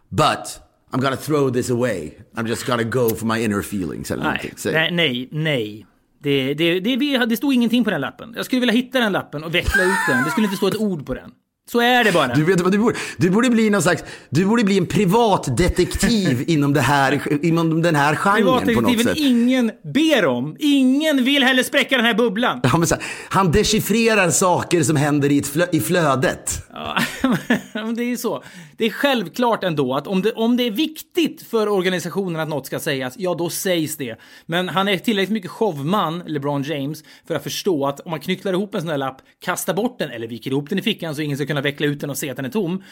[0.09, 0.59] But
[0.93, 2.17] I'm gonna throw this away.
[2.37, 4.11] I'm just gonna go for my inner feelings.
[4.11, 5.29] Eller nej, nej.
[5.31, 5.85] nej.
[6.23, 8.33] Det, det, det, det, stod ingenting på den lappen.
[8.35, 10.23] Jag skulle vilja hitta den lappen och veckla ut den.
[10.23, 11.31] Det skulle inte stå ett ord på den.
[11.71, 12.33] Så är det bara.
[12.33, 16.43] Du vet vad du borde, du borde bli någon slags, du borde bli en privatdetektiv
[16.47, 19.17] inom, det här, inom den här genren på något Privatdetektiven sätt.
[19.17, 20.55] ingen ber om.
[20.59, 22.59] Ingen vill heller spräcka den här bubblan.
[22.63, 26.67] Ja, men så här, han dechiffrerar saker som händer i, flö, i flödet.
[26.73, 26.97] Ja,
[27.73, 28.43] men det är ju så.
[28.77, 32.65] Det är självklart ändå att om det, om det är viktigt för organisationen att något
[32.65, 34.19] ska sägas, ja då sägs det.
[34.45, 38.53] Men han är tillräckligt mycket showman, LeBron James, för att förstå att om man knycklar
[38.53, 41.21] ihop en sån här lapp, kastar bort den eller viker ihop den i fickan så
[41.21, 42.83] ingen ska kunna kunna veckla ut den och se att den är tom.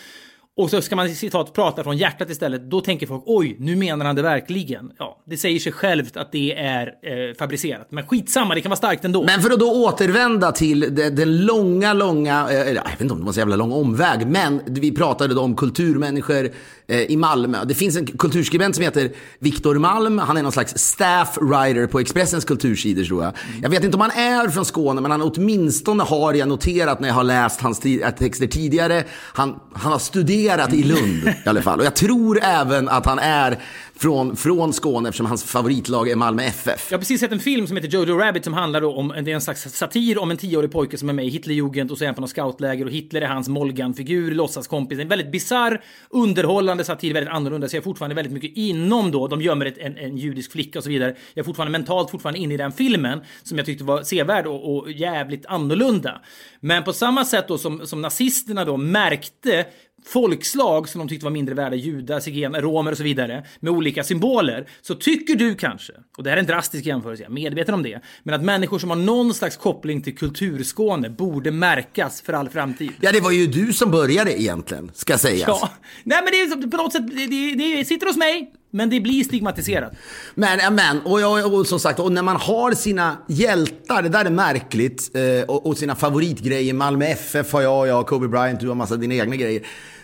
[0.58, 2.70] Och så ska man citat prata från hjärtat istället.
[2.70, 4.92] Då tänker folk oj, nu menar han det verkligen.
[4.98, 7.88] Ja, det säger sig självt att det är eh, fabricerat.
[7.92, 9.24] Men skitsamma, det kan vara starkt ändå.
[9.24, 13.26] Men för att då återvända till den långa, långa, eh, jag vet inte om det
[13.26, 16.50] var så jävla lång omväg, men vi pratade då om kulturmänniskor
[16.88, 17.66] eh, i Malmö.
[17.66, 20.18] Det finns en kulturskribent som heter Viktor Malm.
[20.18, 23.34] Han är någon slags staff writer på Expressens kultursidor tror jag.
[23.62, 27.08] Jag vet inte om han är från Skåne, men han åtminstone har jag noterat när
[27.08, 27.80] jag har läst hans
[28.20, 29.04] texter tidigare.
[29.34, 30.41] Han, han har studerat
[30.74, 31.80] i Lund i alla fall.
[31.80, 33.58] Och jag tror även att han är
[34.02, 36.88] från, från Skåne eftersom hans favoritlag är Malmö FF.
[36.90, 39.36] Jag har precis sett en film som heter Jojo Rabbit som handlar om, det är
[39.36, 42.08] en slags satir om en tioårig pojke som är med i Hitlerjugend och så är
[42.08, 45.00] han på något scoutläger och Hitler är hans Molgan-figur, låtsaskompis.
[45.00, 47.70] En väldigt bizarr, underhållande satir, väldigt annorlunda.
[47.70, 50.80] Så jag är fortfarande väldigt mycket inom då, de gömmer ett, en, en judisk flicka
[50.80, 51.16] och så vidare.
[51.34, 54.76] Jag är fortfarande mentalt fortfarande inne i den filmen som jag tyckte var sevärd och,
[54.76, 56.22] och jävligt annorlunda.
[56.60, 59.66] Men på samma sätt då som, som nazisterna då märkte
[60.06, 64.04] folkslag som de tyckte var mindre värda, judar, zigenare, romer och så vidare, med olika
[64.04, 67.74] symboler, så tycker du kanske, och det här är en drastisk jämförelse, jag är medveten
[67.74, 72.34] om det, men att människor som har någon slags koppling till kulturskåne borde märkas för
[72.34, 72.92] all framtid.
[73.02, 75.48] Ja, det var ju du som började egentligen, ska sägas.
[75.48, 75.70] Ja,
[76.04, 79.00] nej men det är på något sätt, det, det, det sitter hos mig, men det
[79.00, 79.94] blir stigmatiserat.
[80.36, 84.26] Men, men och, och, och som sagt, och när man har sina hjältar, det där
[84.26, 88.60] är märkligt, eh, och, och sina favoritgrejer, Malmö FF har jag, jag har Kobe Bryant,
[88.60, 89.62] du har massa dina egna grejer.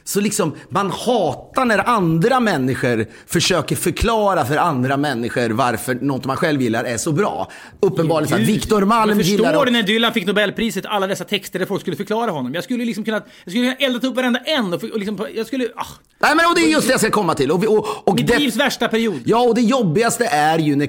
[0.07, 6.37] Så liksom, man hatar när andra människor försöker förklara för andra människor varför något man
[6.37, 7.51] själv gillar är så bra.
[7.79, 8.53] Uppenbarligen såhär, Gud.
[8.53, 9.45] Viktor Malm Jag gillar...
[9.49, 12.53] förstår det när Dylan fick Nobelpriset, alla dessa texter där folk skulle förklara honom.
[12.53, 15.47] Jag skulle liksom kunna, jag skulle kunna eldat upp varenda en och, och liksom, jag
[15.47, 15.85] skulle, ah,
[16.19, 17.51] Nej men och det är just det jag ska komma till.
[17.51, 19.21] Och, och, och mitt det- livs värsta period.
[19.25, 20.85] Ja, och det jobbigaste är ju när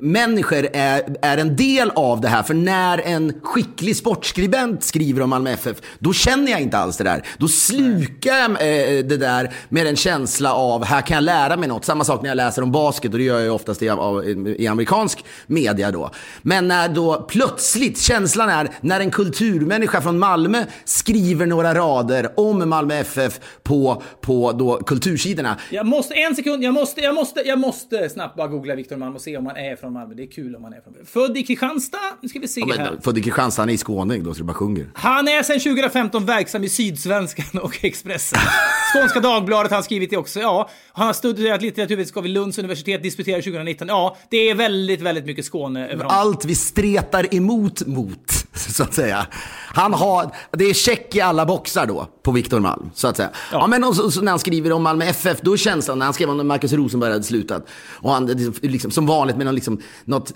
[0.00, 2.42] Människor är, är en del av det här.
[2.42, 7.04] För när en skicklig sportskribent skriver om Malmö FF, då känner jag inte alls det
[7.04, 7.22] där.
[7.38, 11.68] Då slukar jag eh, det där med en känsla av, här kan jag lära mig
[11.68, 11.84] något.
[11.84, 14.28] Samma sak när jag läser om basket, och det gör jag ju oftast i, av,
[14.58, 16.10] i amerikansk media då.
[16.42, 22.68] Men när då plötsligt, känslan är, när en kulturmänniska från Malmö skriver några rader om
[22.68, 25.56] Malmö FF på, på då kultursidorna.
[25.70, 29.14] Jag måste, en sekund, jag måste, jag måste, jag måste snabbt bara googla Viktor Malm
[29.14, 30.14] och se om han är från Malmö.
[30.14, 30.94] Det är kul om han är från.
[31.06, 32.90] Född i Kristianstad, nu ska vi se Ja, här.
[32.92, 34.86] men, född i Kristianstad, han är i skåning då så det bara sjunger.
[34.94, 38.38] Han är sedan 2015 verksam i Sydsvenskan och Expressen.
[38.94, 40.40] Skånska Dagbladet har han skrivit det också.
[40.40, 43.88] Ja, han har studerat litteraturvetenskap vid Lunds universitet, disputerade 2019.
[43.88, 46.18] Ja, det är väldigt, väldigt mycket Skåne över honom.
[46.20, 49.26] Allt vi stretar emot mot, så att säga.
[49.74, 53.30] Han har, det är check i alla boxar då på Viktor Malm, så att säga.
[53.52, 56.06] Ja, men och så, så när han skriver om Malmö FF, då är känslan, när
[56.06, 58.26] han skrev om när Marcus Rosenberg hade slutat, och han,
[58.62, 60.32] liksom, som vanligt med någon, liksom, något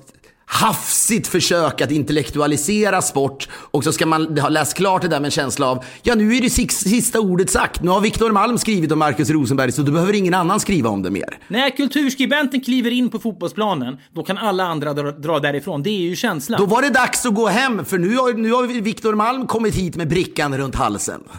[0.46, 5.24] hafsigt försök att intellektualisera sport och så ska man ha läst klart det där med
[5.24, 7.82] en känsla av ja nu är det sista ordet sagt.
[7.82, 11.02] Nu har Viktor Malm skrivit om Marcus Rosenberg så då behöver ingen annan skriva om
[11.02, 11.38] det mer.
[11.48, 15.82] När kulturskribenten kliver in på fotbollsplanen, då kan alla andra dra, dra därifrån.
[15.82, 16.60] Det är ju känslan.
[16.60, 19.74] Då var det dags att gå hem för nu har, nu har Viktor Malm kommit
[19.74, 21.20] hit med brickan runt halsen.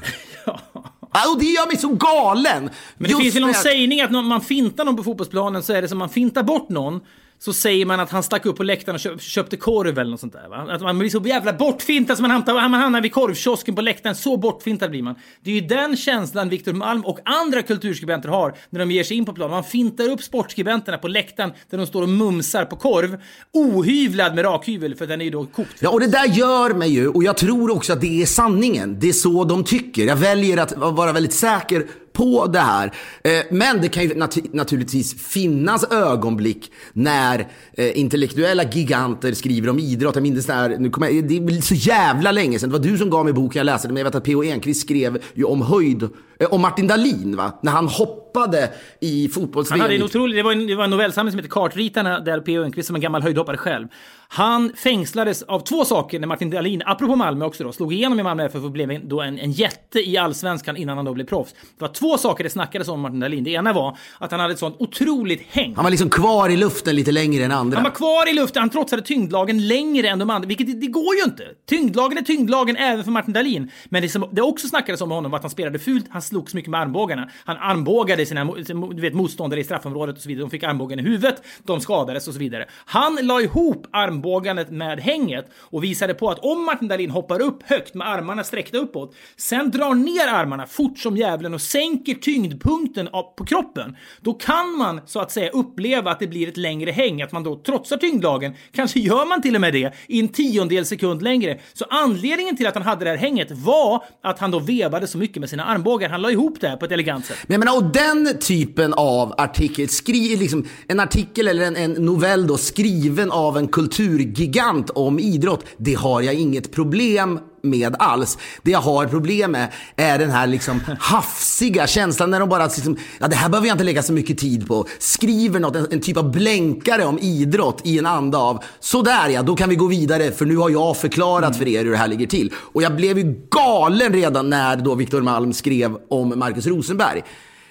[1.14, 2.70] Ja, och det gör mig så galen.
[2.98, 5.82] Men det finns väl någon sägning att när man fintar någon på fotbollsplanen så är
[5.82, 7.02] det som man fintar bort någon
[7.46, 10.20] så säger man att han stack upp på läktaren och köp, köpte korv eller något
[10.20, 10.50] sånt där.
[10.50, 10.68] Va?
[10.70, 14.16] Att man blir så jävla bortfintad som man hamnar, man hamnar vid korvkiosken på läktaren.
[14.16, 15.16] Så bortfintad blir man.
[15.44, 19.18] Det är ju den känslan Viktor Malm och andra kulturskribenter har när de ger sig
[19.18, 19.52] in på planen.
[19.52, 23.18] Man fintar upp sportskribenterna på läktaren där de står och mumsar på korv.
[23.54, 25.76] Ohyvlad med rakhyvel för den är ju då kokt.
[25.80, 29.00] Ja, och det där gör mig ju, och jag tror också att det är sanningen.
[29.00, 30.06] Det är så de tycker.
[30.06, 31.86] Jag väljer att vara väldigt säker
[32.16, 32.92] på det här.
[33.24, 39.80] Eh, men det kan ju nat naturligtvis finnas ögonblick när eh, intellektuella giganter skriver om
[39.80, 40.16] idrott.
[40.16, 42.70] Jag minns det här, nu kommer jag, det är så jävla länge sedan.
[42.70, 43.88] Det var du som gav mig boken, jag läste.
[43.88, 44.44] Men jag vet att P.O.
[44.44, 46.10] Enquist skrev ju om höjd,
[46.40, 47.60] eh, om Martin Dahlin va?
[47.62, 50.90] När han hoppade i fotbolls Han hade en otrolig, det var en, det var en
[50.90, 52.64] novellsamling som heter Kartritarna där P.O.
[52.64, 53.88] Enquist som en gammal höjdhoppare själv.
[54.28, 58.24] Han fängslades av två saker när Martin Dahlin, apropå Malmö också då, slog igenom i
[58.24, 61.54] Malmö FF och blev då en, en jätte i allsvenskan innan han då blev proffs.
[61.54, 63.44] Det var två saker det snackades om Martin Dahlin.
[63.44, 65.76] Det ena var att han hade ett sånt otroligt häng.
[65.76, 67.78] Han var liksom kvar i luften lite längre än andra.
[67.78, 70.88] Han var kvar i luften, han trotsade tyngdlagen längre än de andra, vilket det, det
[70.88, 71.44] går ju inte.
[71.70, 73.72] Tyngdlagen är tyngdlagen även för Martin Dahlin.
[73.86, 76.54] Men det som det också snackades om honom var att han spelade fult, han slogs
[76.54, 77.30] mycket med armbågarna.
[77.46, 78.46] Han armbågade sina
[78.94, 80.44] du vet, motståndare i straffområdet och så vidare.
[80.44, 82.66] De fick armbågen i huvudet, de skadades och så vidare.
[82.86, 87.64] Han la ihop armbågandet med hänget och visade på att om Martin Dahlin hoppar upp
[87.64, 93.10] högt med armarna sträckta uppåt, sen drar ner armarna fort som djävulen och sänker tyngdpunkten
[93.38, 97.22] på kroppen, då kan man så att säga uppleva att det blir ett längre häng,
[97.22, 98.54] att man då trotsar tyngdlagen.
[98.72, 101.60] Kanske gör man till och med det i en tiondel sekund längre.
[101.74, 105.18] Så anledningen till att han hade det här hänget var att han då vevade så
[105.18, 106.10] mycket med sina armbågar.
[106.16, 107.38] Han la ihop det här på ett elegant sätt.
[107.48, 111.92] Men jag menar, och den typen av artikel, skri, liksom, en artikel eller en, en
[111.92, 118.38] novell då skriven av en kulturgigant om idrott, det har jag inget problem med alls.
[118.64, 122.98] Det jag har problem med är den här liksom hafsiga känslan när de bara liksom,
[123.20, 124.86] ja det här behöver jag inte lägga så mycket tid på.
[125.00, 129.42] Skriver något, en, en typ av blänkare om idrott i en anda av, sådär ja,
[129.42, 132.08] då kan vi gå vidare för nu har jag förklarat för er hur det här
[132.08, 132.54] ligger till.
[132.56, 137.24] Och jag blev ju galen redan när då Viktor Malm skrev om Marcus Rosenberg.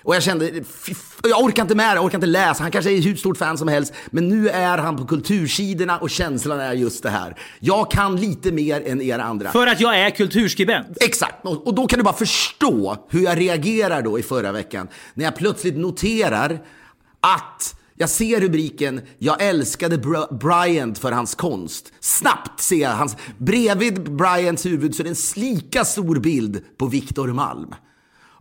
[0.05, 0.51] Och jag kände,
[1.23, 2.63] jag orkar inte med det, jag orkar inte läsa.
[2.63, 3.93] Han kanske är hur stort fan som helst.
[4.11, 7.37] Men nu är han på kultursidorna och känslan är just det här.
[7.61, 9.53] Jag kan lite mer än er andra.
[9.53, 10.97] För att jag är kulturskribent.
[11.01, 14.89] Exakt, och då kan du bara förstå hur jag reagerar då i förra veckan.
[15.15, 16.63] När jag plötsligt noterar
[17.21, 19.99] att jag ser rubriken “Jag älskade
[20.31, 21.93] Bryant för hans konst”.
[22.01, 26.87] Snabbt ser jag hans, bredvid Bryants huvud så är det en lika stor bild på
[26.87, 27.75] Victor Malm.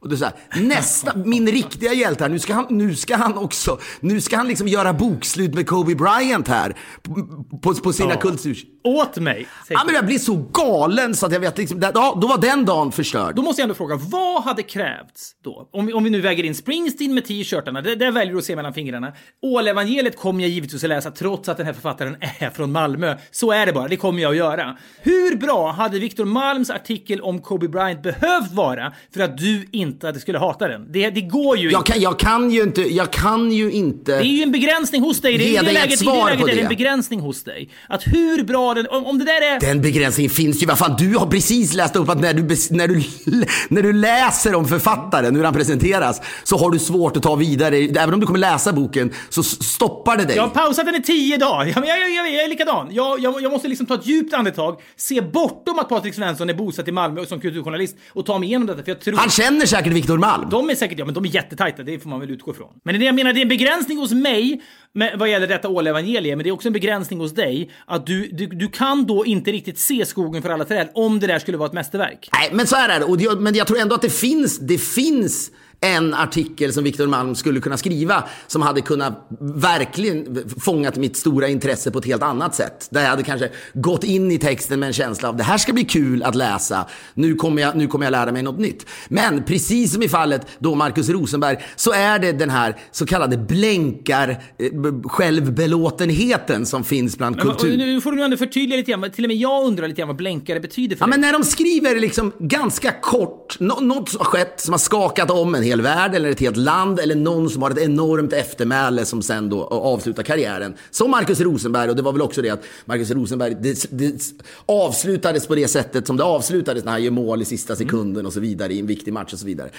[0.03, 3.15] Och det är så här, nästa, min riktiga hjälte här, nu ska han, nu ska
[3.15, 6.77] han också, nu ska han liksom göra bokslut med Kobe Bryant här.
[7.01, 7.13] På,
[7.61, 8.19] på, på sina ja.
[8.19, 8.72] kultur...
[8.83, 9.47] Åt mig?
[9.69, 12.65] Ja, men jag blir så galen så att jag vet liksom, ja, då var den
[12.65, 13.35] dagen förstörd.
[13.35, 15.69] Då måste jag ändå fråga, vad hade krävts då?
[15.73, 18.45] Om vi, om vi nu väger in Springsteen med t-shirtarna, det, det väljer du att
[18.45, 19.13] se mellan fingrarna.
[19.41, 23.17] Ålevangeliet kommer jag givetvis att läsa trots att den här författaren är från Malmö.
[23.31, 24.77] Så är det bara, det kommer jag att göra.
[25.01, 30.09] Hur bra hade Victor Malms artikel om Kobe Bryant behövt vara för att du inte
[30.09, 30.91] att skulle hata den?
[30.91, 31.91] Det, det går ju jag inte.
[31.91, 34.11] Kan, jag kan ju inte, jag kan ju inte...
[34.11, 35.37] Det är ju en begränsning hos dig.
[35.37, 36.53] Det är ge dig läget, svar det på det.
[36.53, 37.69] är en begränsning hos dig.
[37.87, 39.59] Att hur bra den, om, om det där är...
[39.59, 40.65] Den begränsningen finns ju.
[40.65, 43.03] Vad fan, du har precis läst upp att när du, när du,
[43.69, 47.77] när du läser om författaren, hur han presenteras, så har du svårt att ta vidare.
[47.77, 50.35] Även om du kommer läsa boken så stoppar det dig.
[50.35, 51.65] Jag har pausat den i tio dagar.
[51.75, 52.87] Jag, jag, jag, jag är likadan.
[52.91, 56.53] Jag, jag, jag måste liksom ta ett djupt andetag, se bortom att Patrik Svensson är
[56.53, 58.83] bosatt i Malmö som kulturjournalist och ta mig igenom detta.
[58.83, 59.17] För jag tror...
[59.17, 60.49] Han känner säkert Viktor Malm.
[60.49, 62.69] De är säkert, ja men de är jättetajta, det får man väl utgå ifrån.
[62.83, 64.61] Men det jag menar, det är en begränsning hos mig
[64.95, 67.69] men vad gäller detta ålevangelium, men det är också en begränsning hos dig.
[67.85, 71.27] Att du, du, du kan då inte riktigt se skogen för alla träd om det
[71.27, 72.29] där skulle vara ett mästerverk.
[72.33, 73.05] Nej, men så är det.
[73.05, 75.51] Och det, men jag tror ändå att det finns, det finns
[75.81, 81.47] en artikel som Victor Malm skulle kunna skriva som hade kunnat verkligen fångat mitt stora
[81.47, 82.87] intresse på ett helt annat sätt.
[82.91, 85.73] Där jag hade kanske gått in i texten med en känsla av det här ska
[85.73, 86.87] bli kul att läsa.
[87.13, 88.85] Nu kommer jag, nu kommer jag lära mig något nytt.
[89.07, 93.37] Men precis som i fallet då Markus Rosenberg så är det den här så kallade
[93.37, 94.71] blänkar eh,
[95.03, 97.77] självbelåtenheten som finns bland kultur.
[97.77, 99.11] nu får du ändå förtydliga lite grann.
[99.11, 101.11] Till och med jag undrar lite grann vad blänkare betyder för ja, dig.
[101.11, 105.62] men när de skriver liksom ganska kort, något har skett som har skakat om en
[105.63, 109.21] en hel värld eller ett helt land eller någon som har ett enormt eftermäle som
[109.21, 110.73] sen då avslutar karriären.
[110.91, 114.23] Som Marcus Rosenberg och det var väl också det att Marcus Rosenberg, det, det
[114.65, 118.33] avslutades på det sättet som det avslutades när han gör mål i sista sekunden och
[118.33, 119.69] så vidare i en viktig match och så vidare.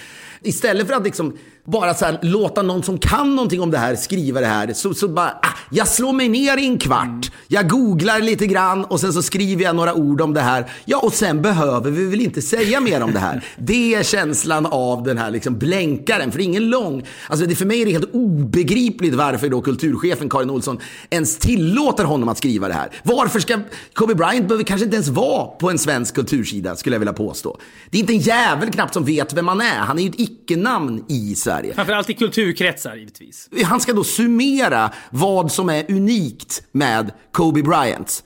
[0.41, 3.95] Istället för att liksom bara så här, låta någon som kan någonting om det här
[3.95, 7.69] skriva det här, så, så bara, ah, jag slår mig ner i en kvart, jag
[7.69, 10.71] googlar lite grann och sen så skriver jag några ord om det här.
[10.85, 13.45] Ja, och sen behöver vi väl inte säga mer om det här.
[13.57, 17.55] Det är känslan av den här liksom blänkaren, för det är ingen lång, alltså det,
[17.55, 22.37] för mig är det helt obegripligt varför då kulturchefen Karin Olsson ens tillåter honom att
[22.37, 22.89] skriva det här.
[23.03, 23.59] Varför ska,
[23.93, 27.57] Kobe Bryant behöver kanske inte ens vara på en svensk kultursida, skulle jag vilja påstå.
[27.89, 30.19] Det är inte en jävel knappt som vet vem man är, han är ju ett
[30.19, 31.73] icke-namn i Sverige.
[31.73, 33.49] Framförallt i kulturkretsar givetvis.
[33.63, 38.23] Han ska då summera vad som är unikt med Kobe Bryant.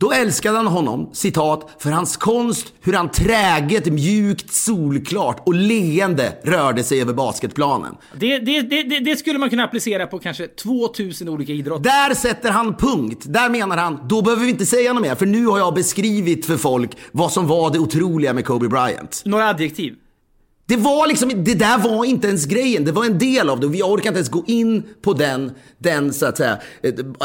[0.00, 6.32] Då älskade han honom, citat, för hans konst, hur han träget, mjukt, solklart och leende
[6.44, 7.94] rörde sig över basketplanen.
[8.18, 11.84] Det, det, det, det- skulle man kunna applicera på kanske 2000 olika idrotter.
[11.84, 13.22] Där sätter han punkt.
[13.24, 16.46] Där menar han, då behöver vi inte säga något mer, för nu har jag beskrivit
[16.46, 19.22] för folk vad som var det otroliga med Kobe Bryant.
[19.24, 19.94] Några adjektiv.
[20.70, 23.66] Det var liksom, det där var inte ens grejen, det var en del av det.
[23.66, 26.58] Och Jag orkar inte ens gå in på den, den så att säga,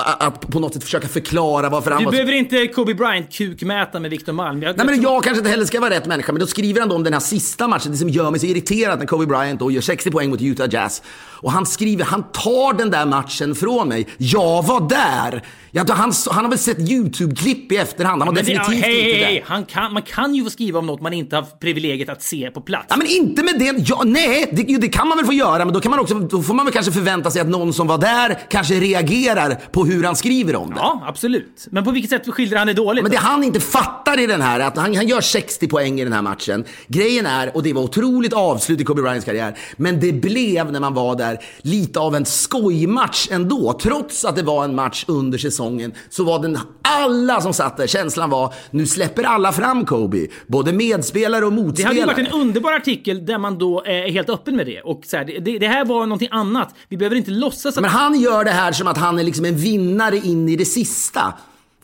[0.04, 3.34] att på något sätt försöka förklara varför han Du var så behöver inte Kobe Bryant
[3.34, 4.64] kukmäta med Victor Malm.
[4.64, 6.90] Jag, Nej men jag kanske inte heller ska vara rätt människa, men då skriver han
[6.90, 9.60] då om den här sista matchen, det som gör mig så irriterad när Kobe Bryant
[9.60, 11.02] då gör 60 poäng mot Utah Jazz.
[11.18, 14.08] Och han skriver, han tar den där matchen från mig.
[14.18, 15.44] Jag var där!
[15.78, 19.00] Jag, han, han har väl sett YouTube-klipp i efterhand, han var Men det- definitivt hej,
[19.00, 19.26] inte hej, där.
[19.26, 19.44] hej.
[19.48, 22.52] Han kan, man kan ju få skriva om något man inte har privilegiet att se
[22.52, 22.86] på plats.
[22.90, 23.76] Ja, men inte med det.
[23.90, 26.42] Ja, nej, det, det kan man väl få göra, men då, kan man också, då
[26.42, 30.04] får man väl kanske förvänta sig att någon som var där kanske reagerar på hur
[30.04, 30.76] han skriver om det.
[30.80, 31.68] Ja, absolut.
[31.72, 33.04] Men på vilket sätt skildrar han det dåligt?
[33.04, 36.04] Men det han inte fattar i den här, att han, han gör 60 poäng i
[36.04, 36.64] den här matchen.
[36.88, 40.80] Grejen är, och det var otroligt avslut i Kobe Bryants karriär, men det blev när
[40.80, 43.80] man var där lite av en skojmatch ändå.
[43.82, 45.65] Trots att det var en match under säsongen
[46.10, 50.28] så var den, alla som satt där, känslan var, nu släpper alla fram Kobe.
[50.48, 51.88] Både medspelare och Det motspelare.
[51.88, 54.82] hade ju varit en underbar artikel där man då är helt öppen med det.
[54.82, 56.76] Och så här, det, det här var någonting annat.
[56.90, 57.82] Vi behöver inte låtsas att...
[57.82, 60.66] Men han gör det här som att han är liksom en vinnare in i det
[60.66, 61.34] sista.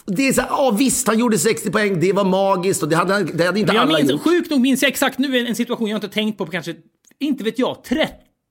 [0.05, 2.95] Det är så här, ja visst, han gjorde 60 poäng, det var magiskt och det
[2.95, 4.21] hade, det hade inte jag alla minns, gjort.
[4.23, 6.75] sjukt nog minns jag exakt nu en, en situation jag inte tänkt på på kanske,
[7.19, 7.83] inte vet jag,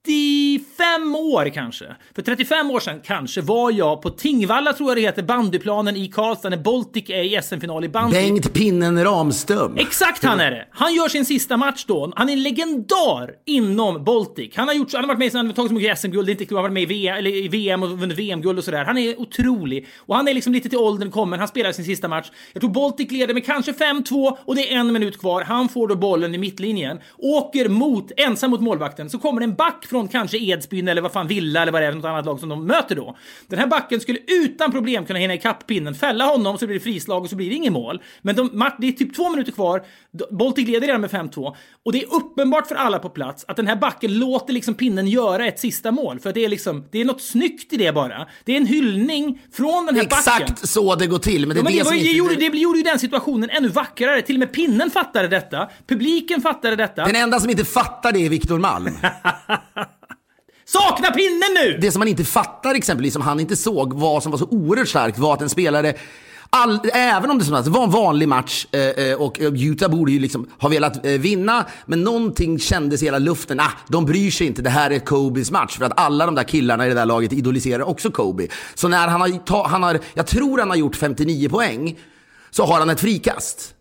[0.05, 1.85] 35 år kanske.
[2.15, 6.07] För 35 år sedan kanske var jag på Tingvalla tror jag det heter, bandyplanen i
[6.07, 8.15] Karlstad när Baltic är i SM-final i bandy.
[8.17, 9.77] Bengt Pinnen Ramström.
[9.77, 10.67] Exakt han är det!
[10.71, 12.13] Han gör sin sista match då.
[12.15, 14.55] Han är en legendar inom Baltic.
[14.55, 16.55] Han har, gjort, han har varit med han har tagit så mycket SM-guld, inte han
[16.55, 18.85] har varit med i VM, eller i VM och vunnit VM-guld och sådär.
[18.85, 19.87] Han är otrolig.
[19.97, 22.31] Och han är liksom lite till åldern kommen, han spelar sin sista match.
[22.53, 25.41] Jag tror Baltic leder med kanske 5-2 och det är en minut kvar.
[25.41, 29.85] Han får då bollen i mittlinjen, åker mot, ensam mot målvakten, så kommer en back
[29.91, 32.49] från kanske Edsbyn eller vad fan Villa eller vad det är, något annat lag som
[32.49, 33.17] de möter då.
[33.47, 36.83] Den här backen skulle utan problem kunna hinna ikapp pinnen, fälla honom så blir det
[36.83, 38.01] frislag och så blir det inget mål.
[38.21, 39.83] Men de, det är typ två minuter kvar,
[40.31, 43.67] Baltic leder redan med 5-2 och det är uppenbart för alla på plats att den
[43.67, 46.19] här backen låter liksom pinnen göra ett sista mål.
[46.19, 48.27] För det är liksom, det är något snyggt i det bara.
[48.45, 50.17] Det är en hyllning från den här backen.
[50.17, 51.47] Exakt så det går till.
[51.47, 52.11] Men det Ja, men det, det, var, det, inte...
[52.11, 54.21] gjorde, det gjorde ju den situationen ännu vackrare.
[54.21, 55.69] Till och med pinnen fattade detta.
[55.87, 57.05] Publiken fattade detta.
[57.05, 58.89] Den enda som inte fattar det är Viktor Malm.
[60.71, 61.77] Sakna pinnen nu!
[61.81, 64.87] Det som man inte fattar exempelvis, som han inte såg, vad som var så oerhört
[64.87, 65.93] starkt var att en spelare
[66.53, 69.89] All, även om det som sagt var en vanlig match eh, eh, och eh, Utah
[69.89, 73.59] borde ju liksom ha velat eh, vinna, men någonting kändes i hela luften.
[73.59, 75.77] Ah, de bryr sig inte, det här är Kobes match.
[75.77, 78.47] För att alla de där killarna i det där laget idoliserar också Kobe.
[78.75, 81.99] Så när han har, ta, han har jag tror han har gjort 59 poäng,
[82.49, 83.75] så har han ett frikast.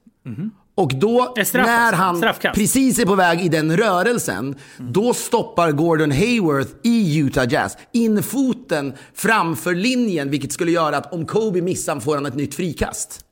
[0.80, 1.96] Och då, när alltså.
[1.96, 2.54] han Straffkast.
[2.54, 8.22] precis är på väg i den rörelsen, då stoppar Gordon Hayworth i Utah Jazz in
[8.22, 13.24] foten framför linjen, vilket skulle göra att om Kobe missar får han ett nytt frikast.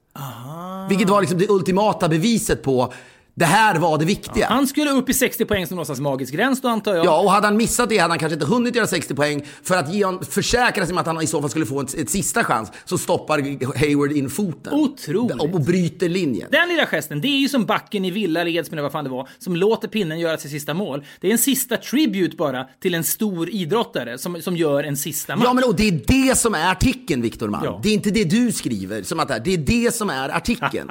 [0.88, 2.92] Vilket var liksom det ultimata beviset på
[3.38, 4.46] det här var det viktiga.
[4.48, 7.06] Han skulle upp i 60 poäng som någonstans magisk gräns då antar jag.
[7.06, 9.46] Ja, och hade han missat det hade han kanske inte hunnit göra 60 poäng.
[9.62, 11.94] För att ge hon, försäkra sig om att han i så fall skulle få ett,
[11.94, 13.38] ett sista chans så stoppar
[13.78, 14.72] Hayward in foten.
[14.72, 15.40] Otroligt.
[15.40, 16.48] Och, och bryter linjen.
[16.50, 19.10] Den lilla gesten, det är ju som backen i Villa eller Edsbyn vad fan det
[19.10, 21.04] var, som låter pinnen göra sitt sista mål.
[21.20, 25.36] Det är en sista tribute bara till en stor idrottare som, som gör en sista
[25.36, 25.44] match.
[25.46, 27.64] Ja, men och det är det som är artikeln, Viktor Malm.
[27.64, 27.80] Ja.
[27.82, 29.02] Det är inte det du skriver.
[29.02, 30.90] Som att det, är- det är det som är artikeln.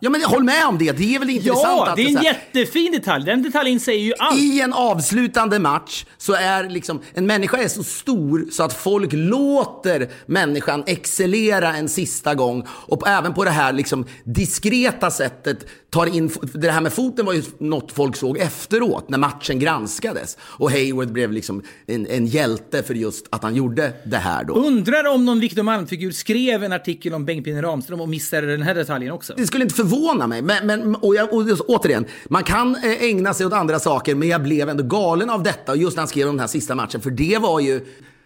[0.00, 0.92] ja, men håll med om det.
[0.92, 3.24] Det är väl intressant Ja, att det är en jättefin detalj.
[3.24, 4.38] Den detaljen säger ju allt.
[4.38, 9.10] I en avslutande match så är liksom, en människa är så stor så att folk
[9.12, 16.06] låter människan excellera en sista gång och även på det här liksom diskreta sättet tar
[16.06, 20.36] in, det här med foten var ju något folk såg efteråt, när matchen granskades.
[20.40, 24.54] Och Hayward blev liksom en, en hjälte för just att han gjorde det här då.
[24.54, 28.74] Undrar om någon Victor Malmfigur skrev en artikel om Bengt-Pinne Ramström och missade den här
[28.74, 29.34] detaljen också.
[29.36, 30.42] Det skulle inte förvåna mig.
[30.42, 34.28] Men, men, och jag, och återigen, man kan eh, ägna sig åt andra saker, men
[34.28, 35.72] jag blev ändå galen av detta.
[35.72, 37.80] Och just när han skrev om den här sista matchen, för det var ju...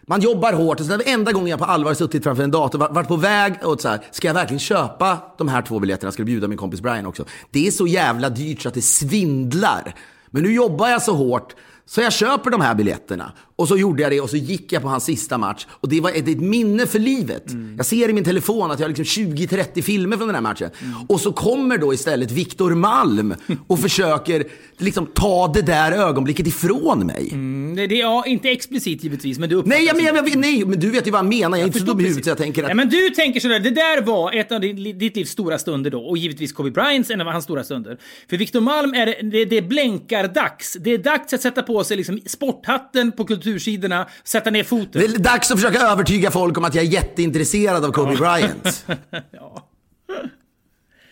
[0.07, 3.09] Man jobbar hårt och så enda gången jag på allvar suttit framför en dator, varit
[3.09, 6.13] på väg och så här, ska jag verkligen köpa de här två biljetterna?
[6.13, 7.25] Ska jag bjuda min kompis Brian också?
[7.51, 9.95] Det är så jävla dyrt så att det svindlar.
[10.31, 11.55] Men nu jobbar jag så hårt
[11.87, 13.33] så jag köper de här biljetterna.
[13.57, 15.67] Och så gjorde jag det och så gick jag på hans sista match.
[15.71, 17.51] Och det var ett, ett minne för livet.
[17.51, 17.77] Mm.
[17.77, 20.71] Jag ser i min telefon att jag har liksom 20-30 filmer från den här matchen.
[20.83, 20.95] Mm.
[21.09, 23.35] Och så kommer då istället Viktor Malm
[23.67, 24.45] och försöker
[24.79, 27.29] liksom ta det där ögonblicket ifrån mig.
[27.33, 30.65] Mm, det, det, ja, inte explicit givetvis, men du Nej, jag, men, jag, jag, nej,
[30.65, 31.59] men du vet ju vad han menar.
[31.59, 32.69] Jag är inte så dum i huvudet så jag tänker att...
[32.69, 35.91] Ja, men du tänker sådär, det där var ett av ditt, ditt livs stora stunder
[35.91, 36.01] då.
[36.01, 37.99] Och givetvis Kobe Bryants en av hans stora stunder.
[38.31, 40.77] För Victor Malm är det, det, det blänkar dags.
[40.81, 45.03] Det är dags att sätta på sig liksom sporthatten på kultursidorna, sätta ner foten.
[45.03, 48.87] Det är dags att försöka övertyga folk om att jag är jätteintresserad av Kobe Bryant.
[49.33, 49.71] Ja.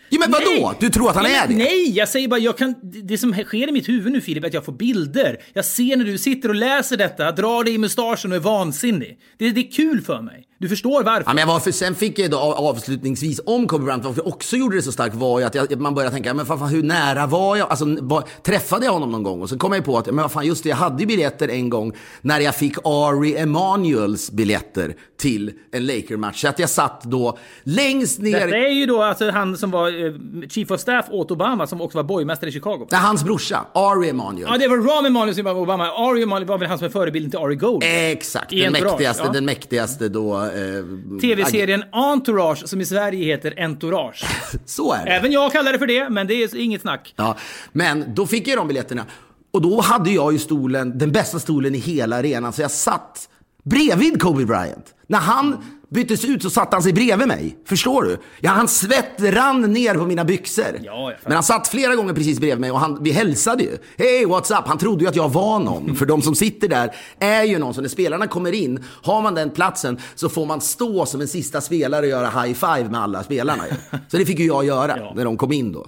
[0.09, 0.73] Jo, men vadå?
[0.79, 1.55] Du tror att han Nej, är det?
[1.55, 4.47] Nej, jag säger bara, jag kan, det som sker i mitt huvud nu Filip, är
[4.47, 5.37] att jag får bilder.
[5.53, 9.19] Jag ser när du sitter och läser detta, drar dig i mustaschen och är vansinnig.
[9.37, 10.45] Det, det är kul för mig.
[10.63, 11.23] Du förstår varför.
[11.25, 14.21] Ja, men jag var för, sen fick jag då av- avslutningsvis om Kobe Bryant, varför
[14.21, 16.59] jag också gjorde det så starkt var ju att jag, man började tänka, men fan,
[16.59, 17.69] fan, hur nära var jag?
[17.69, 19.41] Alltså, var, träffade jag honom någon gång?
[19.41, 21.47] Och så kom jag på att, men vad fan, just det, jag hade ju biljetter
[21.47, 26.41] en gång när jag fick Ari Emanuels biljetter till en Laker-match.
[26.41, 28.39] Så att jag satt då längst ner.
[28.39, 30.13] Detta är ju då alltså han som var eh,
[30.49, 32.87] Chief of Staff åt Obama, som också var borgmästare i Chicago.
[32.91, 34.47] Nej, hans brorsa, Ari Emanuel.
[34.51, 35.91] Ja, det var Rahm Emanuel som var Obama.
[35.91, 37.83] Ari Emanuel var väl han som är förebilden till Ari Gold.
[37.85, 39.31] Exakt, den mäktigaste, ja.
[39.31, 40.49] den mäktigaste då...
[40.53, 44.23] Eh, TV-serien Entourage, som i Sverige heter Entourage.
[44.65, 45.11] Så är det.
[45.11, 47.13] Även jag kallar det för det, men det är inget snack.
[47.17, 47.37] Ja,
[47.71, 49.05] men då fick jag de biljetterna.
[49.51, 52.53] Och då hade jag ju stolen, den bästa stolen i hela arenan.
[52.53, 53.29] Så jag satt
[53.63, 54.93] bredvid Kobe Bryant.
[55.07, 55.57] När han
[55.93, 57.57] byttes ut så satte han sig bredvid mig.
[57.65, 58.17] Förstår du?
[58.39, 60.79] Ja, hans svett rann ner på mina byxor.
[60.83, 61.11] Ja.
[61.23, 63.77] Men han satt flera gånger precis bredvid mig och han, vi hälsade ju.
[63.97, 64.67] Hej, what's up?
[64.67, 65.95] Han trodde ju att jag var någon.
[65.95, 67.73] För de som sitter där är ju någon.
[67.73, 71.27] Så när spelarna kommer in, har man den platsen så får man stå som en
[71.27, 73.63] sista spelare och göra high five med alla spelarna.
[74.07, 75.13] Så det fick ju jag göra Ja.
[75.15, 75.87] när de kom in då.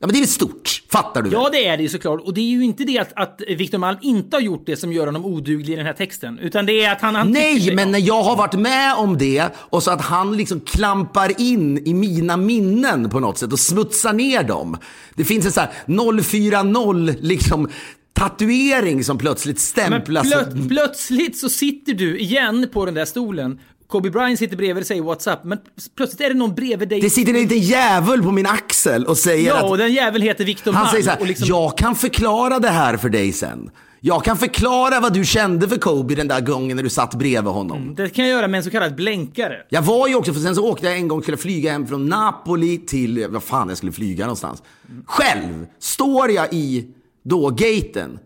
[0.00, 0.82] Ja, men det är väl stort.
[0.88, 1.30] Fattar du?
[1.30, 1.38] väl?
[1.42, 2.20] Ja, det är det ju såklart.
[2.20, 4.92] Och det är ju inte det att, att Victor Malm inte har gjort det som
[4.92, 6.38] gör honom oduglig i den här texten.
[6.38, 7.14] Utan det är att han...
[7.14, 10.60] han Nej, men när jag har varit med om det och så att han liksom
[10.60, 14.76] klampar in i mina minnen på något sätt och smutsar ner dem.
[15.14, 17.68] Det finns en sån här 040 liksom
[18.12, 20.26] tatuering som plötsligt Men stämplas.
[20.32, 23.58] plö- plötsligt så sitter du igen på den där stolen.
[23.90, 25.44] Kobe Bryant sitter bredvid och säger What's up?
[25.44, 25.58] Men
[25.96, 27.00] plötsligt är det någon bredvid dig.
[27.00, 30.24] Det sitter en liten jävel på min axel och säger Ja, att och den jäveln
[30.24, 30.90] heter Victor han Malm.
[30.90, 33.70] säger så här, liksom, jag kan förklara det här för dig sen.
[34.00, 37.52] Jag kan förklara vad du kände för Kobe den där gången när du satt bredvid
[37.52, 37.94] honom.
[37.94, 39.56] Det kan jag göra med en så kallad blänkare.
[39.68, 42.06] Jag var ju också, för sen så åkte jag en gång, skulle flyga hem från
[42.06, 44.62] Napoli till, vad fan jag skulle flyga någonstans.
[45.06, 46.86] Själv står jag i
[47.24, 48.18] då gaten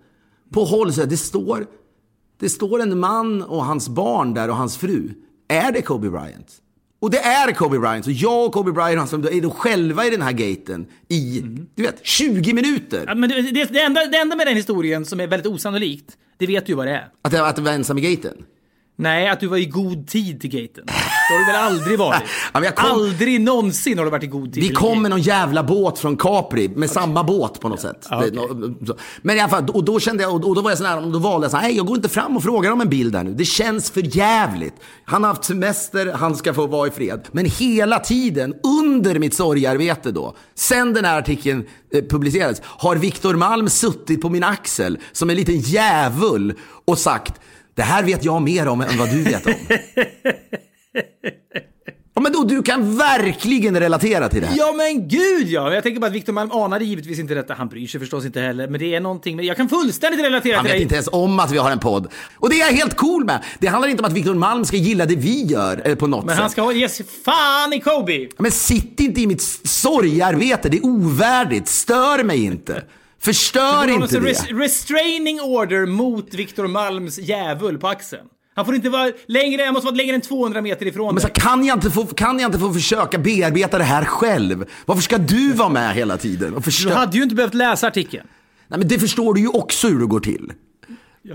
[0.53, 1.67] på håll, så här, det står,
[2.41, 5.11] det står en man och hans barn där och hans fru.
[5.49, 6.61] Är det Kobe Bryant?
[7.01, 8.05] Och det är Kobe Bryant.
[8.05, 11.43] Så jag och Kobe Bryant som är då själva i den här gaten i,
[11.75, 13.05] du vet, 20 minuter.
[13.07, 16.17] Ja, men det, det, det, enda, det enda med den historien som är väldigt osannolikt,
[16.39, 17.09] det vet du ju vad det är.
[17.23, 18.45] Att jag, att jag var ensam i gaten.
[18.97, 20.87] Nej, att du var i god tid till gaten.
[21.29, 22.23] Det har du väl aldrig varit?
[22.53, 25.63] Ja, kom- Aldrig någonsin har du varit i god tid Vi kom med någon jävla
[25.63, 28.07] båt från Capri, med samma båt på något sätt.
[28.87, 28.97] Så.
[29.23, 31.13] Men i alla fall, och då kände jag, och då var jag sån här, och
[31.13, 33.17] då valde jag så här, "Nej, jag går inte fram och frågar om en bild
[33.17, 33.35] här nu.
[33.35, 34.75] Det känns för jävligt.
[35.05, 37.21] Han har haft semester, han ska få vara i fred.
[37.33, 41.65] Men hela tiden, under mitt sorgarbete då, sen den här artikeln
[41.95, 46.55] eh, publicerades, har Viktor Malm suttit på min axel som en liten djävul
[46.85, 47.41] och sagt,
[47.77, 49.53] det här vet jag mer om än vad du vet om.
[52.17, 54.57] Ja, men då, du kan verkligen relatera till det här.
[54.59, 55.75] Ja men gud ja!
[55.75, 57.55] Jag tänker bara att Victor Malm anade givetvis inte detta.
[57.55, 58.69] Han bryr sig förstås inte heller.
[58.69, 59.37] Men det är någonting.
[59.37, 60.83] Men jag kan fullständigt relatera Han till vet dig.
[60.83, 62.09] inte ens om att vi har en podd.
[62.37, 63.45] Och det är jag helt cool med.
[63.59, 66.25] Det handlar inte om att Victor Malm ska gilla det vi gör eh, på något
[66.25, 66.41] Men sätt.
[66.43, 68.29] han ska ha- ge sig fan i Kobe!
[68.39, 70.69] Men sitt inte i mitt sorgarbete.
[70.69, 71.69] Det är ovärdigt.
[71.69, 72.83] Stör mig inte.
[73.21, 74.31] Förstör inte Alltså, det.
[74.31, 78.27] res- restraining order mot Victor Malms djävul på axeln.
[78.55, 81.27] Han får inte vara längre, jag måste vara längre än 200 meter ifrån Men så
[81.27, 81.35] dig.
[81.35, 84.65] kan, jag inte få, kan jag inte få försöka bearbeta det här själv?
[84.87, 86.95] Varför ska du vara med hela tiden och Du förstöra?
[86.95, 88.27] hade ju inte behövt läsa artikeln.
[88.69, 90.53] Nej, men det förstår du ju också hur det går till.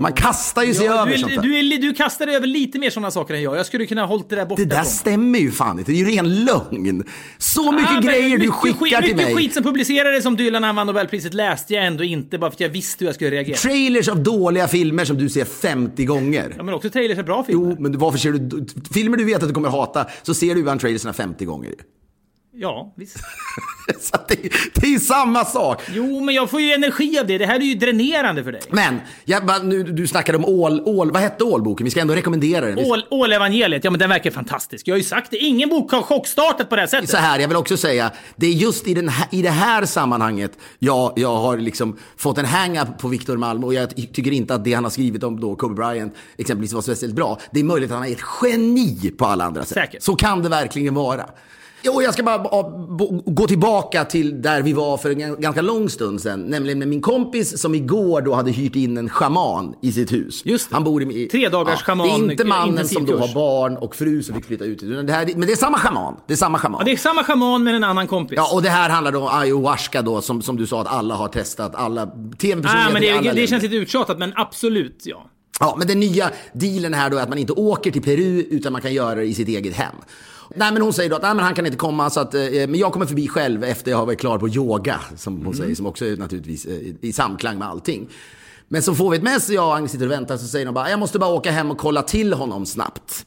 [0.00, 1.42] Man kastar ju sig Ja, över du, sånt är, där.
[1.42, 3.56] du, är, du kastar över lite mer sådana saker än jag.
[3.56, 5.92] Jag skulle kunna ha hållit det där borta Det där stämmer ju fan inte.
[5.92, 7.04] Det är ju ren lögn.
[7.38, 9.34] Så mycket Ah, grejer du mycket skickar skit, till mycket mig.
[9.36, 12.56] skit som publicerades som Dylan när han vann Nobelpriset läste jag ändå inte bara för
[12.56, 13.56] att jag visste hur jag skulle reagera.
[13.56, 16.54] Trailers av dåliga filmer som du ser 50 gånger.
[16.56, 17.70] Ja, men också trailers är bra filmer.
[17.78, 18.66] Jo, men varför ser du...
[18.94, 21.72] Filmer du vet att du kommer hata, så ser du ibland trailersna 50 gånger.
[22.62, 23.16] Ja, visst.
[24.00, 24.34] Så det,
[24.74, 25.82] det är ju samma sak.
[25.94, 27.38] Jo, men jag får ju energi av det.
[27.38, 28.60] Det här är ju dränerande för dig.
[28.70, 31.84] Men, jag, bara- nu, du snackade om ål, ål, vad hette ålboken?
[31.84, 32.78] Vi ska ändå rekommendera den.
[32.78, 34.88] Ål- Ålevangeliet, ja men den verkar fantastisk.
[34.88, 37.10] Jag har ju sagt det, ingen bok har chockstartat på det här sättet.
[37.10, 39.84] Så här, jag vill också säga, det är just i, den här, i det här
[39.86, 44.30] sammanhanget jag, jag har liksom fått en hang-up på Victor Malm och jag ty- tycker
[44.30, 47.38] inte att det han har skrivit om då Kobe Bryant exempelvis var speciellt bra.
[47.50, 49.68] Det är möjligt att han är ett geni på alla andra sätt.
[49.74, 50.02] Säkert.
[50.02, 51.26] Så kan det verkligen vara.
[51.82, 52.38] Jo, jag ska bara
[53.26, 56.40] gå tillbaka till där vi var för en ganska lång stund sedan.
[56.42, 60.42] Nämligen med min kompis som igår då hade hyrt in en schaman i sitt hus.
[60.44, 60.74] Just det.
[60.76, 61.26] Han bor i...
[61.26, 64.44] Tre dagars Det är schaman- inte mannen som då har barn och fru som fick
[64.44, 64.80] flytta ut.
[65.06, 66.16] Det här, men det är samma schaman.
[66.26, 66.78] Det är samma schaman.
[66.80, 68.36] Ja, det är samma schaman men en annan kompis.
[68.36, 71.14] Ja, och det här handlar då om ayahuasca då, som, som du sa att alla
[71.14, 73.46] har testat, alla tv-personligheter ah, men det, det länder.
[73.46, 75.26] känns lite uttjatat, men absolut ja.
[75.60, 78.72] Ja, men den nya dealen här då är att man inte åker till Peru utan
[78.72, 79.94] man kan göra det i sitt eget hem.
[80.54, 82.40] Nej, men hon säger då att nej, men han kan inte komma, så att, eh,
[82.52, 85.74] men jag kommer förbi själv efter jag har varit klar på yoga, som hon säger,
[85.74, 88.08] som också är naturligtvis eh, i samklang med allting.
[88.72, 90.74] Men så får vi ett mess, jag och Agnes sitter och väntar, så säger de
[90.74, 93.26] bara, jag måste bara åka hem och kolla till honom snabbt.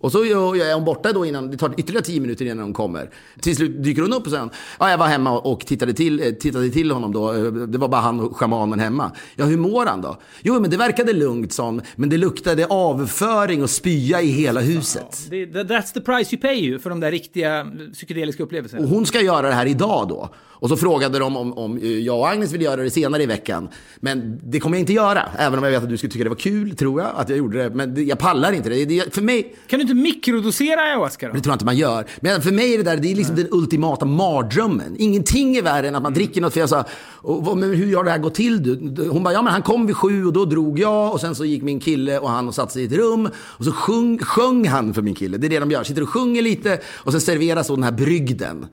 [0.00, 3.10] Och så är hon borta då innan, det tar ytterligare tio minuter innan hon kommer.
[3.40, 6.26] Till slut dyker hon upp och säger, ja jag var hemma och tittade till, eh,
[6.32, 9.12] tittade till honom då, Eh, det var bara han och schamanen hemma.
[9.36, 10.16] Ja, hur mår han då?
[10.42, 15.26] Jo, men det verkade lugnt, hon, men det luktade avföring och spya i hela huset.
[15.30, 18.82] Det, that- that's the price you pay ju för de där riktiga psykedeliska upplevelserna.
[18.82, 20.28] Och hon ska göra det här idag då.
[20.62, 23.26] Och så frågade de om, om eh, jag och Agnes vill göra det senare i
[23.26, 23.68] veckan.
[24.00, 25.28] Men det kommer inte göra.
[25.38, 27.38] Även om jag vet att du skulle tycka det var kul, tror jag, att jag
[27.38, 27.70] gjorde det.
[27.70, 28.84] Men jag pallar inte det.
[28.84, 31.32] det för mig, Kan du inte mikrodosera ayahuasca då?
[31.34, 32.06] det tror jag inte man gör.
[32.20, 34.96] Men för mig är det där, det är liksom den ultimata mardrömmen.
[34.98, 36.52] Ingenting är värre än att man dricker något.
[36.52, 36.84] För jag sa,
[37.56, 38.62] men hur har det här gått till?
[38.62, 39.08] Du?
[39.08, 41.12] Hon bara, ja men han kom vid sju och då drog jag.
[41.12, 43.28] Och sen så gick min kille och han och satte sig i ett rum.
[43.36, 45.38] Och så sjung, sjöng han för min kille.
[45.38, 45.84] Det är det de gör.
[45.84, 48.66] Sitter och sjunger lite och sen serveras då den här brygden.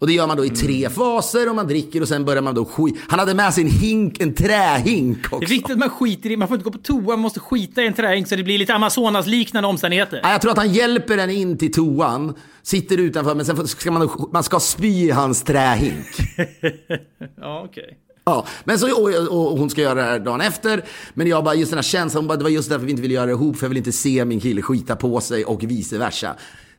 [0.00, 2.54] Och det gör man då i tre faser och man dricker och sen börjar man
[2.54, 2.96] då skit.
[3.08, 5.38] Han hade med sig en hink, en trähink också.
[5.38, 7.40] Det är viktigt att man skiter i, man får inte gå på toa, man måste
[7.40, 10.20] skita i en trähink så det blir lite Amazonas-liknande omständigheter.
[10.22, 14.28] Jag tror att han hjälper den in till toan, sitter utanför, men sen ska man,
[14.32, 16.06] man ska spy i hans trähink.
[17.40, 17.98] Ja, okej.
[18.24, 20.84] Ja, men så, och, och hon ska göra det här dagen efter.
[21.14, 23.02] Men jag bara, just den här känslan, hon bara, det var just därför vi inte
[23.02, 25.62] ville göra det ihop, för jag vill inte se min kille skita på sig och
[25.62, 26.34] vice versa.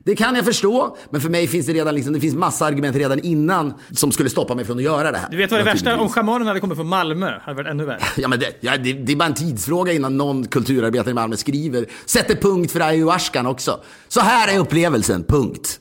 [0.05, 2.95] Det kan jag förstå, men för mig finns det redan liksom, det finns massa argument
[2.95, 5.29] redan innan som skulle stoppa mig från att göra det här.
[5.31, 6.15] Du vet vad det värsta, om Naturligtvis.
[6.15, 7.99] schamanen hade kommit från Malmö, hade varit ännu värre.
[8.17, 11.37] Ja, men det, ja, det, det är bara en tidsfråga innan någon kulturarbetare i Malmö
[11.37, 13.79] skriver, sätter punkt för ayahuascan också.
[14.07, 15.79] Så här är upplevelsen, punkt.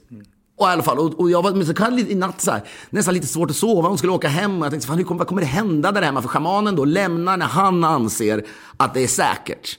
[0.58, 2.62] Och i alla fall, och, och jag var men så kall i natt så här,
[2.90, 3.88] nästan lite svårt att sova.
[3.88, 6.02] Hon skulle åka hem och jag tänkte, fan, hur kommer, vad kommer det hända där
[6.02, 6.22] hemma?
[6.22, 8.44] För schamanen då lämnar när han anser
[8.76, 9.78] att det är säkert.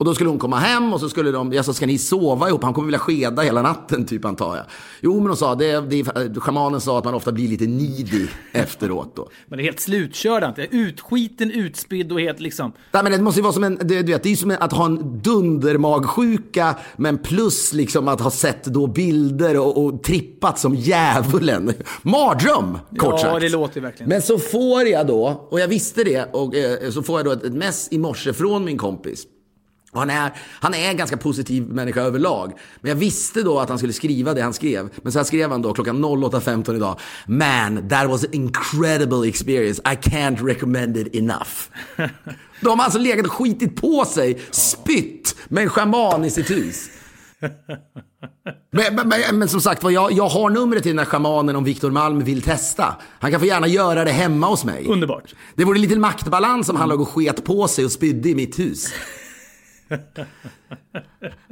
[0.00, 2.48] Och då skulle hon komma hem och så skulle de, jag sa, ska ni sova
[2.48, 2.62] ihop?
[2.62, 4.64] Han kommer vilja skeda hela natten typ antar jag.
[5.00, 6.04] Jo men hon sa, det, det,
[6.40, 9.28] schamanen sa att man ofta blir lite needy efteråt då.
[9.46, 10.76] Men det är helt slutkörd inte.
[10.76, 12.72] Utskiten, utspydd och helt liksom...
[12.92, 14.86] Nej, men det måste ju vara som en, du vet, det är som att ha
[14.86, 21.72] en dundermagsjuka, men plus liksom att ha sett då bilder och, och trippat som djävulen.
[22.02, 23.40] Mardröm, kort Ja, sagt.
[23.40, 24.08] det låter verkligen.
[24.08, 27.30] Men så får jag då, och jag visste det, och eh, så får jag då
[27.32, 29.26] ett, ett mess i morse från min kompis.
[29.92, 32.52] Och han, är, han är en ganska positiv människa överlag.
[32.80, 34.88] Men jag visste då att han skulle skriva det han skrev.
[35.02, 37.00] Men så här skrev han då klockan 08.15 idag.
[37.26, 39.82] Man, that was an incredible experience.
[39.84, 41.50] I can't recommend it enough.
[42.60, 46.90] De har alltså legat och skitit på sig, spytt med en schaman i sitt hus.
[48.72, 51.64] Men, men, men, men som sagt jag, jag har numret till den här schamanen om
[51.64, 52.96] Viktor Malm vill testa.
[53.20, 54.86] Han kan få gärna göra det hemma hos mig.
[54.86, 55.34] Underbart.
[55.54, 58.58] Det vore lite maktbalans om han låg och sket på sig och spydde i mitt
[58.58, 58.92] hus.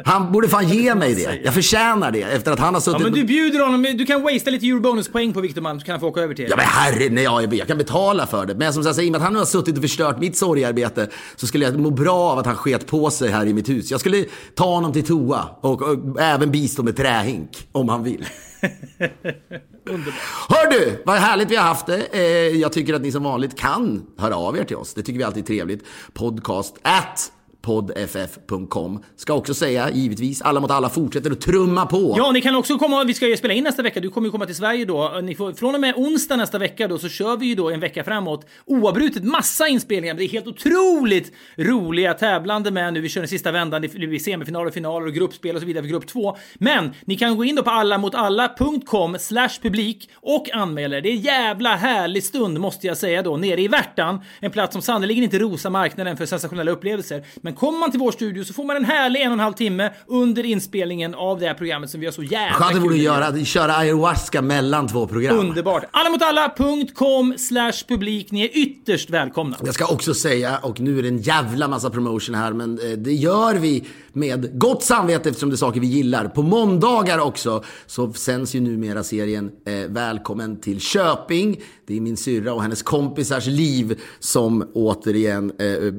[0.05, 1.41] Han borde fan ge mig det.
[1.45, 3.03] Jag förtjänar det efter att han har Ja, suttit...
[3.03, 6.01] men du bjuder honom, du kan wastea lite eurobonuspoäng på Victor Malm så kan han
[6.01, 6.49] få åka över till er.
[6.51, 8.55] Ja men herre, nej, jag, jag kan betala för det.
[8.55, 11.09] Men som sagt, i och med att han nu har suttit och förstört mitt sorgarbete
[11.36, 13.91] så skulle jag må bra av att han sket på sig här i mitt hus.
[13.91, 14.24] Jag skulle
[14.55, 18.26] ta honom till toa och, och även bistå med trähink om han vill.
[20.49, 22.07] Hör du, vad härligt vi har haft det.
[22.12, 22.20] Eh,
[22.61, 24.95] jag tycker att ni som vanligt kan höra av er till oss.
[24.95, 25.84] Det tycker vi alltid är trevligt.
[26.14, 27.32] Podcast at
[27.62, 29.02] poddff.com.
[29.16, 32.14] Ska också säga, givetvis, alla mot alla fortsätter att trumma på.
[32.16, 34.32] Ja, ni kan också komma, vi ska ju spela in nästa vecka, du kommer ju
[34.32, 35.20] komma till Sverige då.
[35.22, 37.80] Ni får, från och med onsdag nästa vecka då så kör vi ju då en
[37.80, 40.14] vecka framåt oavbrutet massa inspelningar.
[40.14, 43.00] Det är helt otroligt roliga tävlande med nu.
[43.00, 45.90] Vi kör den sista vändan, det blir semifinaler, finaler och gruppspel och så vidare för
[45.90, 46.36] grupp två.
[46.54, 51.00] Men ni kan gå in då på allamotalla.com slash publik och anmäla er.
[51.00, 54.20] Det är en jävla härlig stund måste jag säga då, nere i Värtan.
[54.40, 57.24] En plats som sannerligen inte rosar marknaden för sensationella upplevelser.
[57.49, 59.53] Men kommer man till vår studio så får man en härlig en och en halv
[59.53, 62.94] timme under inspelningen av det här programmet som vi har så jävla Skönt det vore
[62.94, 65.38] att göra, köra ayahuasca mellan två program.
[65.38, 65.84] Underbart.
[65.90, 68.30] Allamotalla.com slash publik.
[68.30, 69.57] Ni är ytterst välkomna.
[69.64, 72.90] Jag ska också säga, och nu är det en jävla massa promotion här, men eh,
[72.90, 76.28] det gör vi med gott samvete eftersom det är saker vi gillar.
[76.28, 81.61] På måndagar också så sänds ju numera serien eh, Välkommen till Köping.
[81.86, 85.92] Det är min syrra och hennes kompisars liv som återigen eh,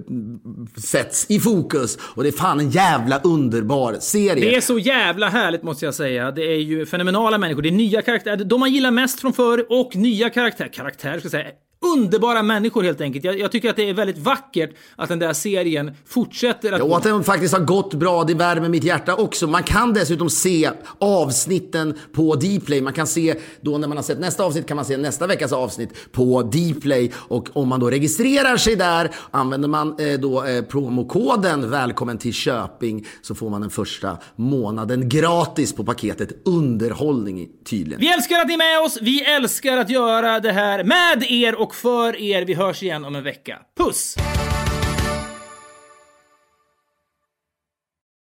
[0.82, 1.98] sätts i fokus.
[2.02, 4.50] Och det är fan en jävla underbar serie.
[4.50, 6.32] Det är så jävla härligt måste jag säga.
[6.32, 7.62] Det är ju fenomenala människor.
[7.62, 8.38] Det är nya karaktärer.
[8.38, 10.70] De man gillar mest från förr och nya karaktärer.
[10.70, 11.52] Karaktärer ska jag säga.
[11.86, 13.26] Underbara människor helt enkelt.
[13.26, 16.86] Jag, jag tycker att det är väldigt vackert att den där serien fortsätter att Ja,
[16.86, 19.48] och att den faktiskt har gått bra, det värmer mitt hjärta också.
[19.48, 20.70] Man kan dessutom se
[21.00, 22.82] avsnitten på Dplay.
[22.82, 25.52] Man kan se, då när man har sett nästa avsnitt kan man se nästa veckas
[25.52, 27.12] avsnitt på Dplay.
[27.16, 32.34] Och om man då registrerar sig där, använder man eh, då eh, promokoden Välkommen till
[32.34, 38.00] Köping så får man den första månaden gratis på paketet underhållning tydligen.
[38.00, 38.98] Vi älskar att ni är med oss.
[39.02, 42.46] Vi älskar att göra det här med er och för er.
[42.46, 43.60] Vi hörs igen om en vecka.
[43.78, 44.16] Puss!